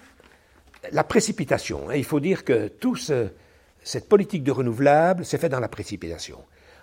[0.92, 1.88] la précipitation.
[1.88, 1.94] Hein.
[1.94, 6.38] Il faut dire que tout cette politique de renouvelable s'est fait dans la précipitation.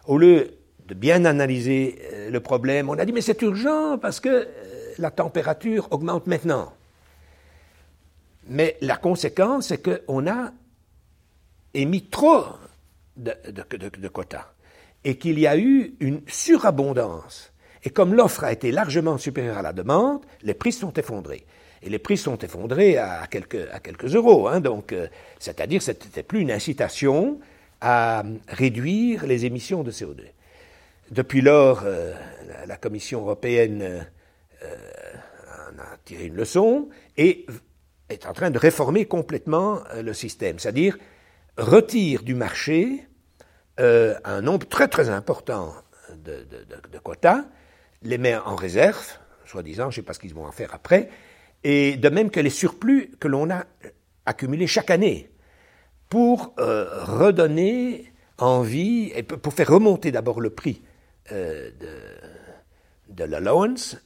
[0.07, 0.51] Au lieu
[0.87, 4.47] de bien analyser euh, le problème, on a dit mais c'est urgent parce que
[4.97, 6.73] la température augmente maintenant.
[8.47, 10.51] Mais la conséquence, c'est qu'on a
[11.73, 12.45] émis trop
[13.17, 14.47] de, de, quotas
[15.03, 17.51] et qu'il y a eu une surabondance.
[17.83, 21.45] Et comme l'offre a été largement supérieure à la demande, les prix sont effondrés.
[21.83, 24.47] Et les prix sont effondrés à quelques, euros.
[24.47, 25.07] Hein, euh,
[25.39, 27.39] c'est-à-dire, que ce n'était plus une incitation
[27.81, 30.21] à réduire les émissions de CO2.
[31.09, 32.13] Depuis lors, euh,
[32.67, 34.75] la, Commission européenne euh,
[35.73, 37.47] en a tiré une leçon et
[38.09, 40.59] est en train de réformer complètement le système.
[40.59, 40.97] C'est-à-dire,
[41.57, 43.07] retire du marché
[43.77, 45.73] un nombre très très important
[46.23, 46.45] de,
[47.03, 47.45] quotas,
[48.03, 51.09] les met en réserve, soi-disant, je ne sais pas ce qu'ils vont en faire après,
[51.63, 53.65] et de même que les surplus que l'on a
[54.25, 55.29] accumulés chaque année,
[56.09, 60.81] pour euh, redonner envie, et pour faire remonter d'abord le prix
[61.31, 63.97] euh, de, de l'allowance,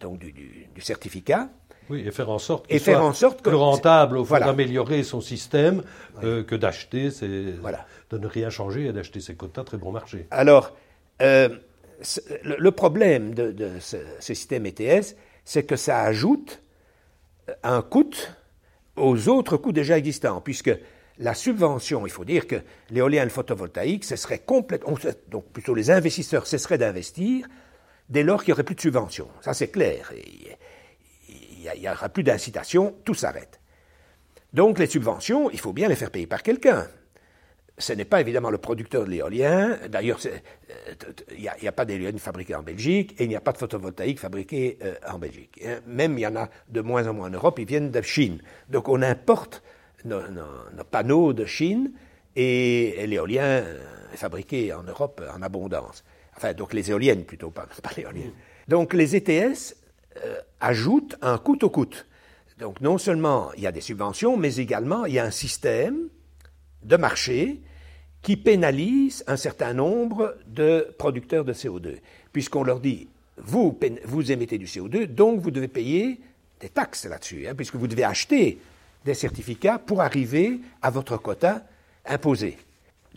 [0.00, 1.48] donc du certificat,
[1.90, 5.20] oui, et faire en sorte qu'il soit en sorte plus rentable au fond d'améliorer son
[5.20, 5.82] système
[6.22, 7.10] euh, que d'acheter,
[7.60, 7.84] voilà.
[8.10, 10.28] de ne rien changer et d'acheter ses quotas très bon marché.
[10.30, 10.76] Alors,
[11.20, 11.48] euh,
[12.44, 16.62] le, problème de, ce, système ETS, c'est que ça ajoute
[17.62, 18.10] un coût
[18.96, 20.70] aux autres coûts déjà existants, puisque
[21.18, 22.56] la subvention, il faut dire que
[22.90, 24.94] l'éolien et le photovoltaïque, ce serait complètement,
[25.28, 27.46] donc plutôt les investisseurs cesseraient d'investir
[28.08, 29.28] dès lors qu'il n'y aurait plus de subvention.
[29.40, 30.12] Ça, c'est clair
[31.74, 33.60] il n'y aura plus d'incitation, tout s'arrête.
[34.52, 36.88] Donc les subventions, il faut bien les faire payer par quelqu'un.
[37.80, 39.78] Ce n'est pas évidemment le producteur de l'éolien.
[39.88, 40.94] D'ailleurs, euh,
[41.36, 44.20] il n'y a, pas d'éolien fabriqué en Belgique et il n'y a pas de photovoltaïque
[44.20, 45.60] fabriqué euh, en Belgique.
[45.66, 45.80] Hein.
[45.86, 48.40] Même il y en a de moins en moins en Europe, ils viennent de Chine.
[48.68, 49.62] Donc on importe
[50.04, 50.20] nos,
[50.90, 51.92] panneaux de Chine
[52.36, 53.78] et, l'éolien euh,
[54.12, 56.04] est fabriqué en Europe en abondance.
[56.36, 58.32] Enfin, donc les éoliennes plutôt, pas, pas l'éolienne.
[58.68, 59.74] Donc les ETS
[60.24, 61.86] euh, ajoute un coût au coût.
[62.58, 66.08] Donc non seulement il y a des subventions, mais également il y a un système
[66.82, 67.60] de marché
[68.22, 71.96] qui pénalise un certain nombre de producteurs de CO2,
[72.32, 73.08] puisqu'on leur dit,
[73.38, 73.76] vous,
[74.30, 76.20] émettez du CO2, donc vous devez payer
[76.60, 78.60] des taxes là-dessus, hein, puisque vous devez acheter
[79.04, 81.64] des certificats pour arriver à votre quota
[82.04, 82.58] imposé.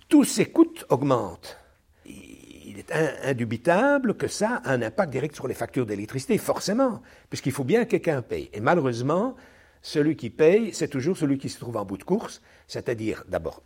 [0.07, 1.57] Tous ces coûts augmentent.
[2.05, 2.91] Il est
[3.23, 7.83] indubitable que ça a un impact direct sur les factures d'électricité, forcément, puisqu'il faut bien
[7.83, 8.49] que quelqu'un paye.
[8.53, 9.35] Et malheureusement,
[9.81, 13.61] celui qui paye, c'est toujours celui qui se trouve en bout de course, c'est-à-dire d'abord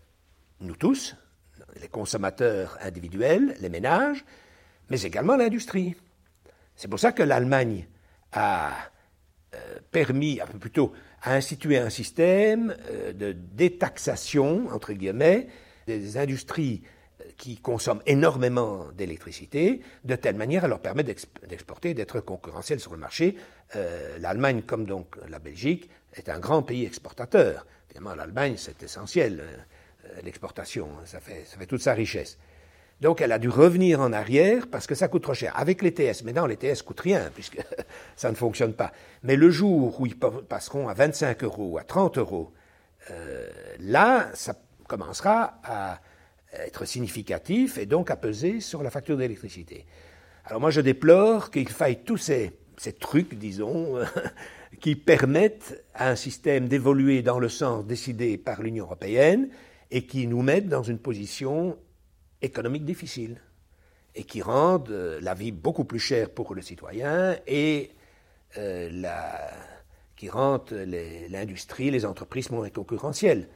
[0.61, 1.15] nous tous,
[1.81, 4.25] les consommateurs individuels, les ménages,
[4.89, 5.95] mais également l'industrie.
[6.75, 7.87] C'est pour ça que l'Allemagne
[8.31, 8.71] a
[9.55, 15.47] euh, permis, plutôt, a institué un système euh, de détaxation, entre guillemets,
[15.87, 16.83] des industries
[17.21, 21.09] euh, qui consomment énormément d'électricité, de telle manière à leur permettre
[21.47, 23.35] d'exporter, d'être concurrentiels sur le marché.
[24.19, 27.65] L'Allemagne, comme donc la Belgique, est un grand pays exportateur.
[27.89, 29.43] Évidemment, l'Allemagne, c'est essentiel.
[30.23, 32.37] L'exportation, hein, ça fait, ça fait toute sa richesse.
[33.01, 35.53] Donc elle a dû revenir en arrière parce que ça coûte trop cher.
[35.55, 37.59] Avec les TS, maintenant les TS coûtent rien puisque
[38.15, 38.91] ça ne fonctionne pas.
[39.23, 42.53] Mais le jour où ils passeront à 25 euros ou à 30 euros,
[43.11, 43.47] euh,
[43.79, 44.55] là, ça
[44.87, 45.99] commencera à
[46.53, 49.85] être significatif et donc à peser sur la facture d'électricité.
[50.45, 52.53] Alors moi je déplore qu'il faille tous ces
[52.99, 53.99] trucs, disons,
[54.79, 59.49] qui permettent à un système d'évoluer dans le sens décidé par l'Union européenne
[59.91, 61.77] et qui nous mettent dans une position
[62.41, 63.41] économique difficile
[64.15, 67.91] et qui rendent euh, la vie beaucoup plus chère pour le citoyen et
[68.57, 68.89] euh,
[70.15, 70.71] qui rendent
[71.29, 73.47] l'industrie, les, entreprises moins concurrentielles.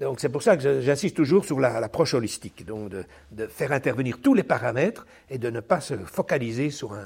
[0.00, 4.34] Donc c'est pour ça que j'insiste toujours sur l'approche holistique, donc de, faire intervenir tous
[4.34, 6.96] les paramètres et de ne pas se focaliser sur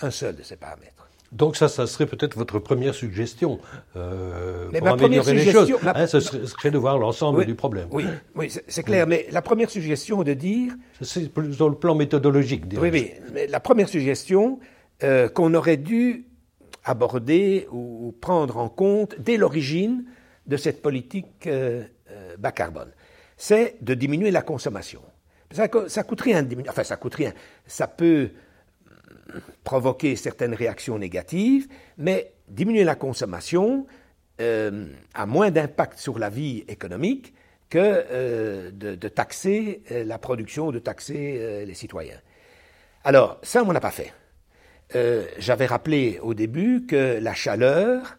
[0.00, 1.08] un seul de ces paramètres.
[1.32, 3.58] Donc ça, ça serait peut-être votre première suggestion
[3.96, 5.72] euh, pour améliorer les choses.
[5.82, 7.88] Hein, ce serait de voir l'ensemble du problème.
[7.90, 8.04] Oui,
[8.34, 9.06] oui c'est clair.
[9.06, 10.74] Mais la première suggestion de dire...
[11.00, 12.64] C'est plus sur le plan méthodologique.
[12.78, 13.10] Oui, oui.
[13.32, 14.60] Mais la première suggestion
[15.02, 16.26] euh, qu'on aurait dû
[16.84, 20.04] aborder ou prendre en compte dès l'origine
[20.46, 21.84] de cette politique euh,
[22.38, 22.90] bas carbone,
[23.38, 25.00] c'est de diminuer la consommation.
[25.50, 26.68] Ça, ça coûte rien de diminuer.
[26.68, 27.32] Enfin, ça coûte rien.
[27.66, 28.30] Ça peut
[29.64, 31.68] provoquer certaines réactions négatives,
[31.98, 33.86] mais diminuer la consommation
[34.40, 37.34] euh, a moins d'impact sur la vie économique
[37.68, 42.20] que euh, de, taxer euh, la production, de taxer les citoyens.
[43.04, 44.12] Alors, ça, on n'a pas fait.
[45.38, 48.18] J'avais rappelé au début que la chaleur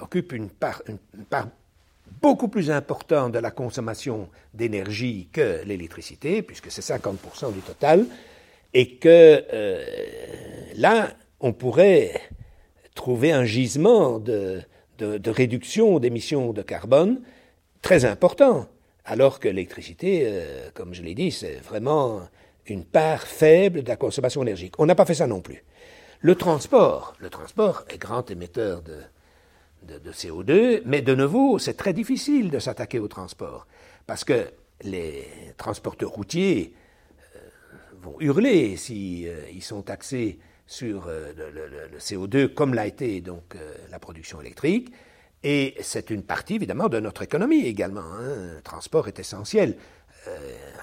[0.00, 1.48] occupe une part, une part
[2.22, 8.06] beaucoup plus importante de la consommation d'énergie que l'électricité, puisque c'est 50% du total
[8.74, 9.84] et que euh,
[10.76, 12.20] là, on pourrait
[12.94, 14.62] trouver un gisement de,
[15.26, 17.22] réduction d'émissions de carbone
[17.82, 18.66] très important,
[19.04, 22.22] alors que l'électricité, euh, comme je l'ai dit, c'est vraiment
[22.66, 24.74] une part faible de la consommation énergique.
[24.78, 25.62] On n'a pas fait ça non plus.
[26.20, 31.92] Le transport, le transport est grand émetteur de, de CO2, mais de nouveau, c'est très
[31.92, 33.66] difficile de s'attaquer au transport,
[34.06, 34.50] parce que
[34.82, 35.26] les
[35.58, 36.72] transporteurs routiers
[38.04, 41.32] vont hurler s'ils euh, ils sont taxés sur euh,
[41.92, 44.92] le, CO2, comme l'a été donc euh, la production électrique.
[45.42, 48.00] Et c'est une partie évidemment de notre économie également.
[48.00, 48.54] Hein.
[48.56, 49.76] Le transport est essentiel.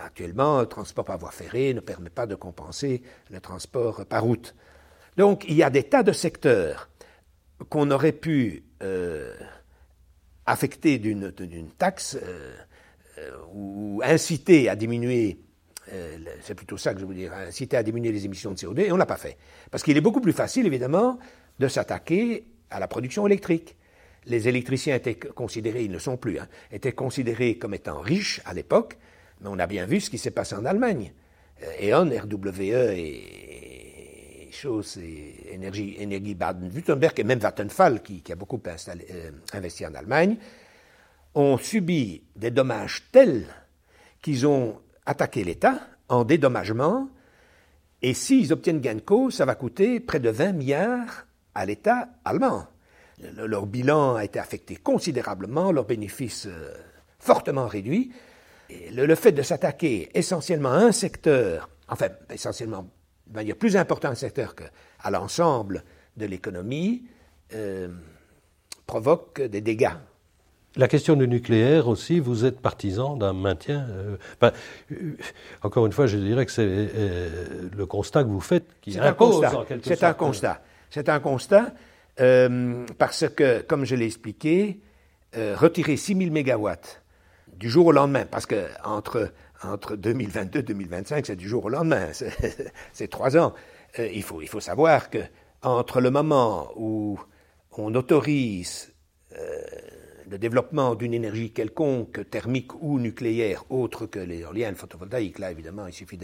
[0.06, 3.02] actuellement, le transport par voie ferrée ne permet pas de compenser
[3.32, 4.54] le transport par route.
[5.18, 6.90] Donc il y a des tas de secteurs
[7.70, 8.64] qu'on aurait pu
[10.46, 12.20] affecter d'une taxe
[13.52, 15.40] ou inciter à diminuer
[15.94, 18.80] euh, c'est plutôt ça que je veux dire, inciter à diminuer les émissions de CO2,
[18.80, 19.38] et on ne l'a pas fait.
[19.70, 21.20] Parce qu'il est beaucoup plus facile, évidemment,
[21.60, 23.76] de s'attaquer à la production électrique.
[24.26, 28.42] Les électriciens étaient considérés, ils ne le sont plus, hein, étaient considérés comme étant riches
[28.46, 28.98] à l'époque,
[29.42, 31.12] mais on a bien vu ce qui s'est passé en Allemagne.
[31.64, 39.32] Euh, E.ON, RWE et, choses, et Energie, Baden-Württemberg et même Vattenfall, qui, a beaucoup euh,
[39.54, 40.38] investi en Allemagne,
[41.34, 43.46] ont subi des dommages tels
[44.22, 44.80] qu'ils ont
[45.12, 47.10] attaquer l'État en dédommagement,
[48.02, 52.10] et s'ils obtiennent gain de cause, ça va coûter près de 20 milliards à l'État
[52.26, 52.66] allemand.
[53.36, 56.74] leur bilan a été affecté considérablement, leurs bénéfices euh,
[57.20, 58.12] fortement réduits.
[58.92, 62.90] le, fait de s'attaquer essentiellement à un secteur, enfin essentiellement
[63.28, 65.84] de manière plus important à un secteur qu'à l'ensemble
[66.18, 67.04] de l'économie,
[67.54, 67.90] euh,
[68.88, 69.96] provoque des dégâts
[70.78, 73.86] la question du nucléaire aussi, vous êtes partisan d'un maintien.
[73.90, 75.18] Euh, euh,
[75.64, 79.44] encore une fois, je dirais que c'est euh, le constat que vous faites qui impose
[79.44, 79.80] un constat.
[79.84, 80.62] C'est un constat.
[80.90, 81.74] C'est un constat
[82.98, 84.80] parce que, comme je l'ai expliqué,
[85.34, 87.02] retirer 6000 mégawatts
[87.58, 89.32] du jour au lendemain, parce que entre,
[89.64, 92.10] entre 2022 et 2025, c'est du jour au lendemain,
[92.94, 93.54] c'est trois ans.
[93.98, 95.20] Il, faut, il faut savoir que
[95.64, 97.20] entre le moment où
[97.72, 98.94] on autorise
[100.32, 105.94] le développement d'une énergie quelconque, thermique ou nucléaire, autre que l'éolienne photovoltaïque, là évidemment il
[105.94, 106.18] suffit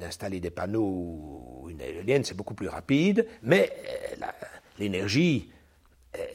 [0.00, 3.72] d'installer des panneaux ou une éolienne, c'est beaucoup plus rapide, mais
[4.20, 4.26] euh,
[4.80, 5.52] l'énergie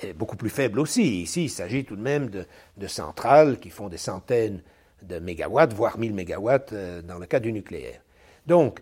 [0.01, 1.23] est beaucoup plus faible aussi.
[1.23, 4.63] Ici, il s'agit tout de même de, centrales qui font des centaines
[5.01, 7.99] de mégawatts, voire 1000 mégawatts euh, dans le cas du nucléaire.
[8.47, 8.79] Donc,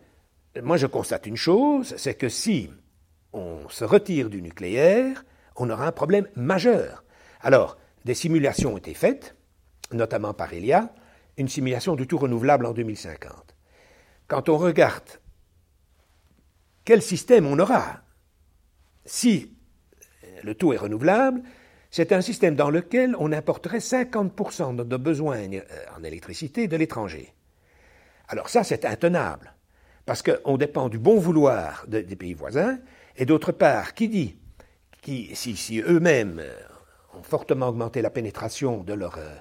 [0.62, 2.70] moi je constate une chose, c'est que si
[3.34, 7.04] on se retire du nucléaire, on aura un problème majeur.
[7.44, 9.36] Alors, des simulations ont été faites,
[9.92, 10.94] notamment par Elia,
[11.38, 13.56] une simulation du tout renouvelable en 2050.
[14.28, 15.04] Quand on regarde
[16.86, 18.02] quel système on aura
[19.06, 19.54] si
[20.44, 21.44] le tout est renouvelable,
[21.92, 25.62] c'est un système dans lequel on importerait 50% de nos besoins euh,
[25.98, 27.34] en électricité de l'étranger.
[28.28, 29.54] Alors ça, c'est intenable,
[30.06, 32.80] parce qu'on dépend du bon vouloir des pays voisins,
[33.16, 34.38] et d'autre part, qui dit,
[35.02, 36.54] qui, si, eux-mêmes euh,
[37.18, 39.36] ont fortement augmenté la pénétration de leur euh,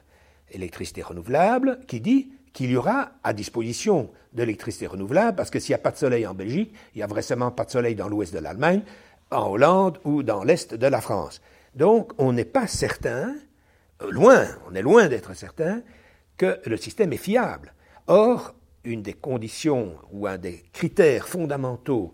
[0.50, 5.72] électricité renouvelable, qui dit qu'il y aura à disposition de l'électricité renouvelable, parce que s'il
[5.72, 8.08] n'y a pas de soleil en Belgique, il n'y a vraiment pas de soleil dans
[8.08, 8.82] l'ouest de l'Allemagne,
[9.30, 11.40] en Hollande ou dans l'est de la France.
[11.74, 13.34] Donc, on n'est pas certain,
[14.02, 15.82] euh, loin, on est loin d'être certain,
[16.36, 17.72] que le système est fiable.
[18.06, 18.54] Or,
[18.84, 22.12] une des conditions ou un des critères fondamentaux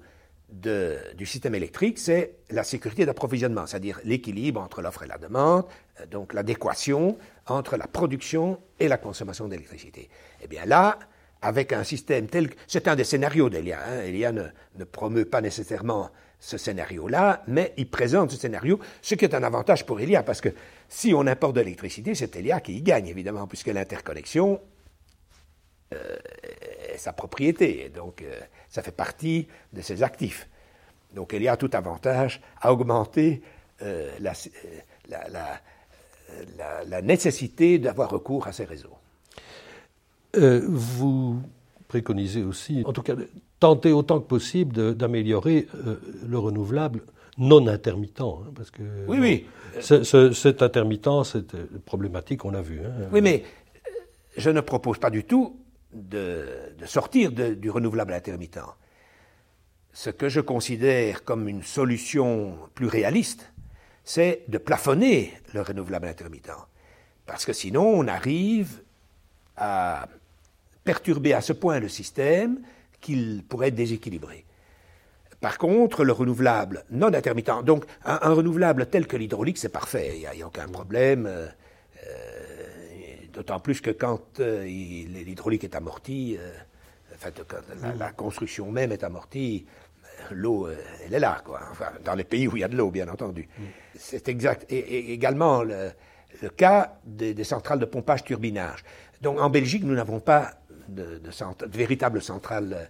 [0.49, 5.65] du système électrique, c'est la sécurité d'approvisionnement, c'est-à-dire l'équilibre entre l'offre et la demande,
[6.01, 10.09] euh, donc l'adéquation entre la production et la consommation d'électricité.
[10.43, 10.99] Eh bien là,
[11.43, 12.57] avec un système tel que...
[12.67, 13.79] C'est un des scénarios d'Elia.
[13.87, 14.03] Hein.
[14.03, 14.45] Elia ne,
[14.77, 19.43] ne, promeut pas nécessairement ce scénario-là, mais il présente ce scénario, ce qui est un
[19.43, 20.51] avantage pour Elia, parce que
[20.89, 24.61] si on importe de l'électricité, c'est Elia qui y gagne, évidemment, puisque l'interconnexion
[25.95, 26.17] euh,
[26.93, 30.47] est sa propriété, donc euh, ça fait partie de ses actifs.
[31.15, 33.41] Donc Elia a tout avantage à augmenter
[33.81, 34.35] euh, la,
[35.09, 38.99] la, la, nécessité d'avoir recours à ces réseaux.
[40.35, 41.41] vous
[41.89, 43.15] préconisez aussi, en tout cas,
[43.59, 45.69] tenter autant que possible d'améliorer
[46.27, 47.01] le renouvelable
[47.39, 48.21] non intermittent.
[48.21, 49.47] Hein, parce que, oui, oui.
[50.35, 52.81] cet intermittent, cette problématique, on l'a vu.
[52.85, 53.09] Hein.
[53.11, 53.43] Oui, mais
[54.37, 55.57] je ne propose pas du tout
[55.93, 58.61] de, sortir du renouvelable intermittent.
[59.93, 63.51] Ce que je considère comme une solution plus réaliste,
[64.05, 66.53] c'est de plafonner le renouvelable intermittent.
[67.27, 68.83] Parce que sinon, on arrive
[69.57, 70.09] à
[70.85, 72.61] perturber à ce point le système
[73.01, 74.45] qu'il pourrait être déséquilibré.
[75.41, 80.21] Par contre, le renouvelable non intermittent, donc un, renouvelable tel que l'hydraulique, c'est parfait, il
[80.21, 81.47] n'y a, aucun problème, euh,
[82.07, 82.38] euh,
[83.39, 86.37] d'autant plus que quand euh, l'hydraulique est amortie,
[87.15, 87.59] enfin, quand
[87.97, 89.65] la, construction même est amortie,
[90.33, 90.69] l'eau,
[91.07, 91.61] elle est là, quoi.
[91.71, 93.49] Enfin, dans les pays où il y a de l'eau, bien entendu.
[93.57, 93.63] Mm.
[93.97, 94.67] C'est exact.
[94.71, 95.93] Et, également le,
[96.57, 98.83] cas des, des, centrales de pompage-turbinage.
[99.21, 100.55] Donc en Belgique, nous n'avons pas
[100.89, 101.21] de,
[101.69, 102.89] véritables centrales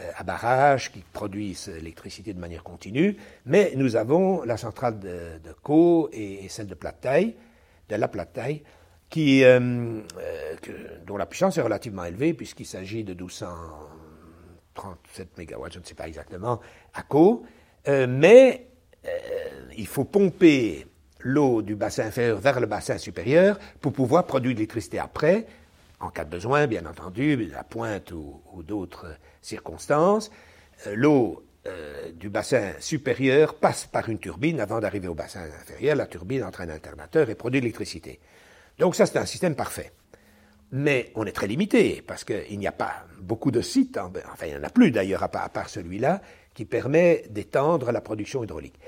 [0.00, 5.38] euh, à barrage qui produisent l'électricité de manière continue, mais nous avons la centrale de,
[5.44, 7.34] de Caux et, celle de plate taille,
[7.88, 8.08] de la
[9.10, 10.00] qui, euh, euh,
[11.06, 16.08] dont la puissance est relativement élevée puisqu'il s'agit de 1237 MW, je ne sais pas
[16.08, 16.60] exactement,
[16.94, 17.44] à Caux,
[17.86, 18.66] mais
[19.76, 20.86] il faut pomper
[21.22, 25.46] l'eau du bassin inférieur vers le bassin supérieur pour pouvoir produire de l'électricité après,
[26.00, 29.06] en cas de besoin, bien entendu, la pointe ou, d'autres
[29.42, 30.30] circonstances.
[30.86, 35.96] Euh, l'eau euh, du bassin supérieur passe par une turbine avant d'arriver au bassin inférieur.
[35.96, 38.18] La turbine entraîne un alternateur et produit de l'électricité.
[38.80, 39.92] Donc ça, c'est un système parfait.
[40.72, 44.52] Mais on est très limité, parce qu'il n'y a pas beaucoup de sites, enfin il
[44.52, 46.20] n'y en a plus d'ailleurs à part, celui-là,
[46.54, 48.78] qui permet d'étendre la production hydraulique.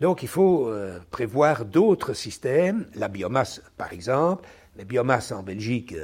[0.00, 4.46] Donc il faut euh, prévoir d'autres systèmes, la biomasse par exemple.
[4.76, 5.94] La biomasse en Belgique,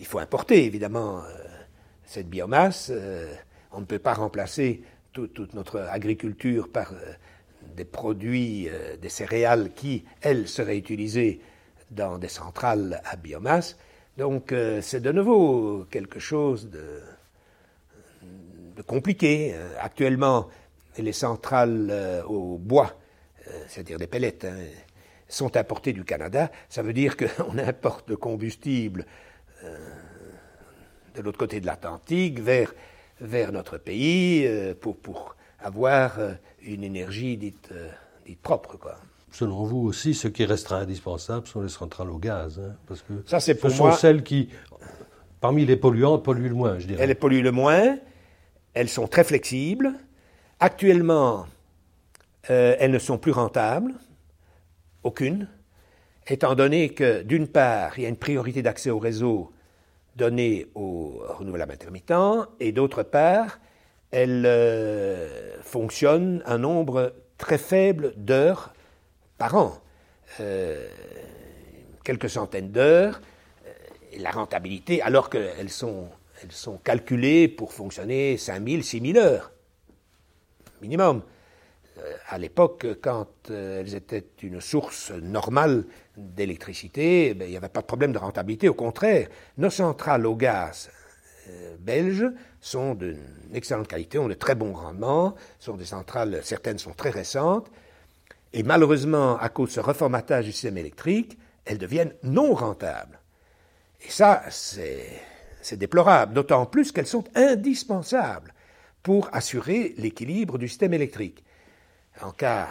[0.00, 1.22] il faut importer évidemment euh,
[2.04, 2.90] cette biomasse.
[2.92, 3.32] Euh,
[3.70, 4.82] on ne peut pas remplacer
[5.12, 7.12] toute notre agriculture par euh,
[7.80, 8.68] des produits,
[9.00, 11.40] des céréales qui, elles, seraient utilisées
[11.90, 13.78] dans des centrales à biomasse.
[14.18, 17.00] Donc c'est de nouveau quelque chose de,
[18.86, 19.54] compliqué.
[19.80, 20.48] Actuellement,
[20.98, 22.92] les centrales au bois,
[23.66, 24.56] c'est-à-dire des pellets, hein,
[25.32, 26.50] sont importées du Canada.
[26.68, 29.06] Ça veut dire qu'on importe le combustible
[29.64, 29.76] euh,
[31.14, 32.74] de l'autre côté de l'Atlantique vers,
[33.20, 36.32] vers notre pays euh, pour, pour avoir euh,
[36.62, 37.72] une énergie dite,
[38.26, 38.76] dite propre.
[38.78, 38.96] Quoi.
[39.30, 43.12] selon vous aussi, ce qui restera indispensable sont les centrales au gaz, hein, parce que
[43.26, 44.48] Ça, c'est pour ce sont moi- celles qui,
[45.40, 47.02] parmi les polluantes, polluent le moins, je dirais.
[47.04, 47.96] Elles polluent le moins,
[48.74, 49.92] elles sont très flexibles.
[50.58, 51.46] Actuellement,
[52.50, 53.94] euh, elles ne sont plus rentables,
[55.02, 55.48] aucune,
[56.26, 59.52] étant donné que, d'une part, il y a une priorité d'accès au réseau
[60.16, 63.58] donnée aux renouvelables intermittents, et d'autre part,
[64.10, 68.72] elles euh, fonctionnent un nombre très faible d'heures
[69.38, 69.80] par an.
[70.40, 70.88] Euh,
[72.04, 73.20] quelques centaines d'heures,
[74.12, 76.08] et la rentabilité, alors qu'elles sont,
[76.42, 79.52] elles sont calculées pour fonctionner 5000, 6000 heures,
[80.82, 81.22] minimum.
[81.98, 85.84] Euh, à l'époque, quand euh, elles étaient une source normale
[86.16, 88.68] d'électricité, ben, il n'y avait pas de problème de rentabilité.
[88.68, 90.90] Au contraire, nos centrales au gaz
[91.50, 92.30] euh, belges
[92.60, 93.18] sont d'une
[93.52, 97.70] excellente qualité, ont de très bons rendements, sont des centrales, certaines sont très récentes,
[98.52, 103.20] et malheureusement, à cause de ce reformatage du système électrique, elles deviennent non rentables.
[104.00, 108.54] Et ça, c'est déplorable, d'autant plus qu'elles sont indispensables
[109.02, 111.44] pour assurer l'équilibre du système électrique.
[112.22, 112.68] En cas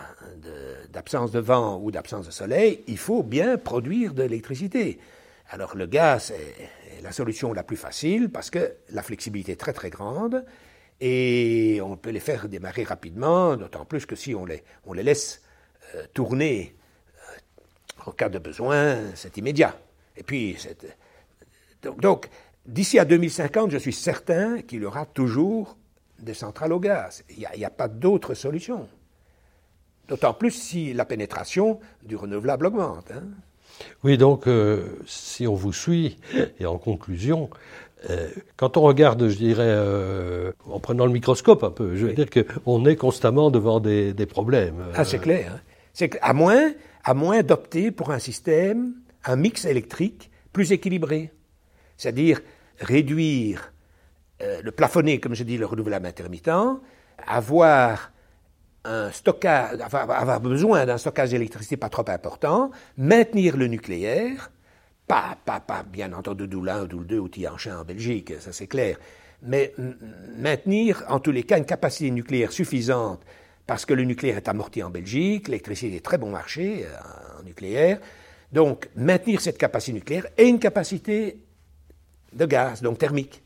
[0.92, 5.00] d'absence de, vent ou d'absence de soleil, il faut bien produire de l'électricité.
[5.50, 9.74] Alors le gaz est, la solution la plus facile parce que la flexibilité est très
[9.74, 10.46] très grande
[11.02, 15.42] et on peut les faire démarrer rapidement, d'autant plus que si on les, laisse
[15.96, 16.76] euh, tourner
[18.06, 19.78] en cas de besoin, c'est immédiat.
[20.16, 20.58] Et puis,
[21.82, 22.30] donc,
[22.66, 25.78] d'ici à 2050, je suis certain qu'il y aura toujours
[26.20, 27.24] des centrales au gaz.
[27.30, 28.88] Il n'y a pas d'autre solution.
[30.08, 33.12] D'autant plus si la pénétration du renouvelable augmente.
[33.12, 33.24] hein.
[34.04, 36.18] Oui, donc, euh, si on vous suit,
[36.60, 37.50] et en conclusion,
[38.10, 42.14] euh, quand on regarde, je dirais, euh, en prenant le microscope un peu, je veux
[42.14, 44.86] dire qu'on est constamment devant des, des problèmes.
[44.96, 45.54] Ah, c'est clair.
[45.56, 45.60] hein.
[45.94, 46.72] C'est à moins,
[47.04, 48.94] à moins d'opter pour un système,
[49.26, 51.32] un mix électrique plus équilibré.
[51.98, 52.40] C'est-à-dire
[52.80, 53.74] réduire,
[54.40, 56.50] le plafonner, comme je dis, le renouvelable intermittent,
[57.28, 58.12] avoir
[58.86, 64.52] un stockage, avoir, besoin d'un stockage d'électricité pas trop important, maintenir le nucléaire,
[65.08, 68.68] pas, pas, pas bien entendu 1 ou Doule 2 ou Tianchin en Belgique, ça c'est
[68.68, 68.98] clair,
[69.42, 69.74] mais
[70.38, 73.22] maintenir en tous les cas une capacité nucléaire suffisante
[73.66, 77.44] parce que le nucléaire est amorti en Belgique, l'électricité est très bon marché euh, en
[77.44, 78.00] nucléaire,
[78.52, 81.44] donc maintenir cette capacité nucléaire et une capacité
[82.34, 83.44] de gaz, donc thermique,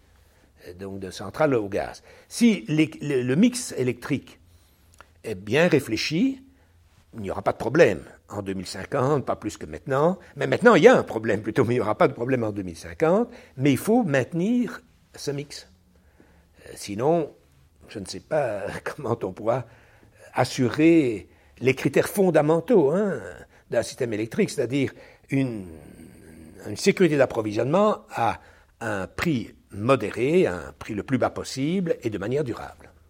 [0.79, 2.03] donc de centrale au gaz.
[2.27, 4.39] Si le mix électrique
[5.23, 6.43] est bien réfléchi,
[7.15, 10.17] il n'y aura pas de problème en 2050, pas plus que maintenant.
[10.35, 12.43] Mais maintenant, il y a un problème plutôt, mais il n'y aura pas de problème
[12.43, 13.29] en 2050.
[13.57, 14.81] Mais il faut maintenir
[15.15, 15.67] ce mix.
[16.65, 17.31] Euh, Sinon,
[17.87, 19.65] je ne sais pas comment on pourra
[20.33, 23.19] assurer les critères fondamentaux hein,
[23.69, 24.91] d'un système électrique, c'est-à-dire
[25.29, 25.67] une,
[26.67, 28.39] une sécurité d'approvisionnement à
[28.81, 32.92] un prix modéré, un prix le plus bas possible et de manière durable.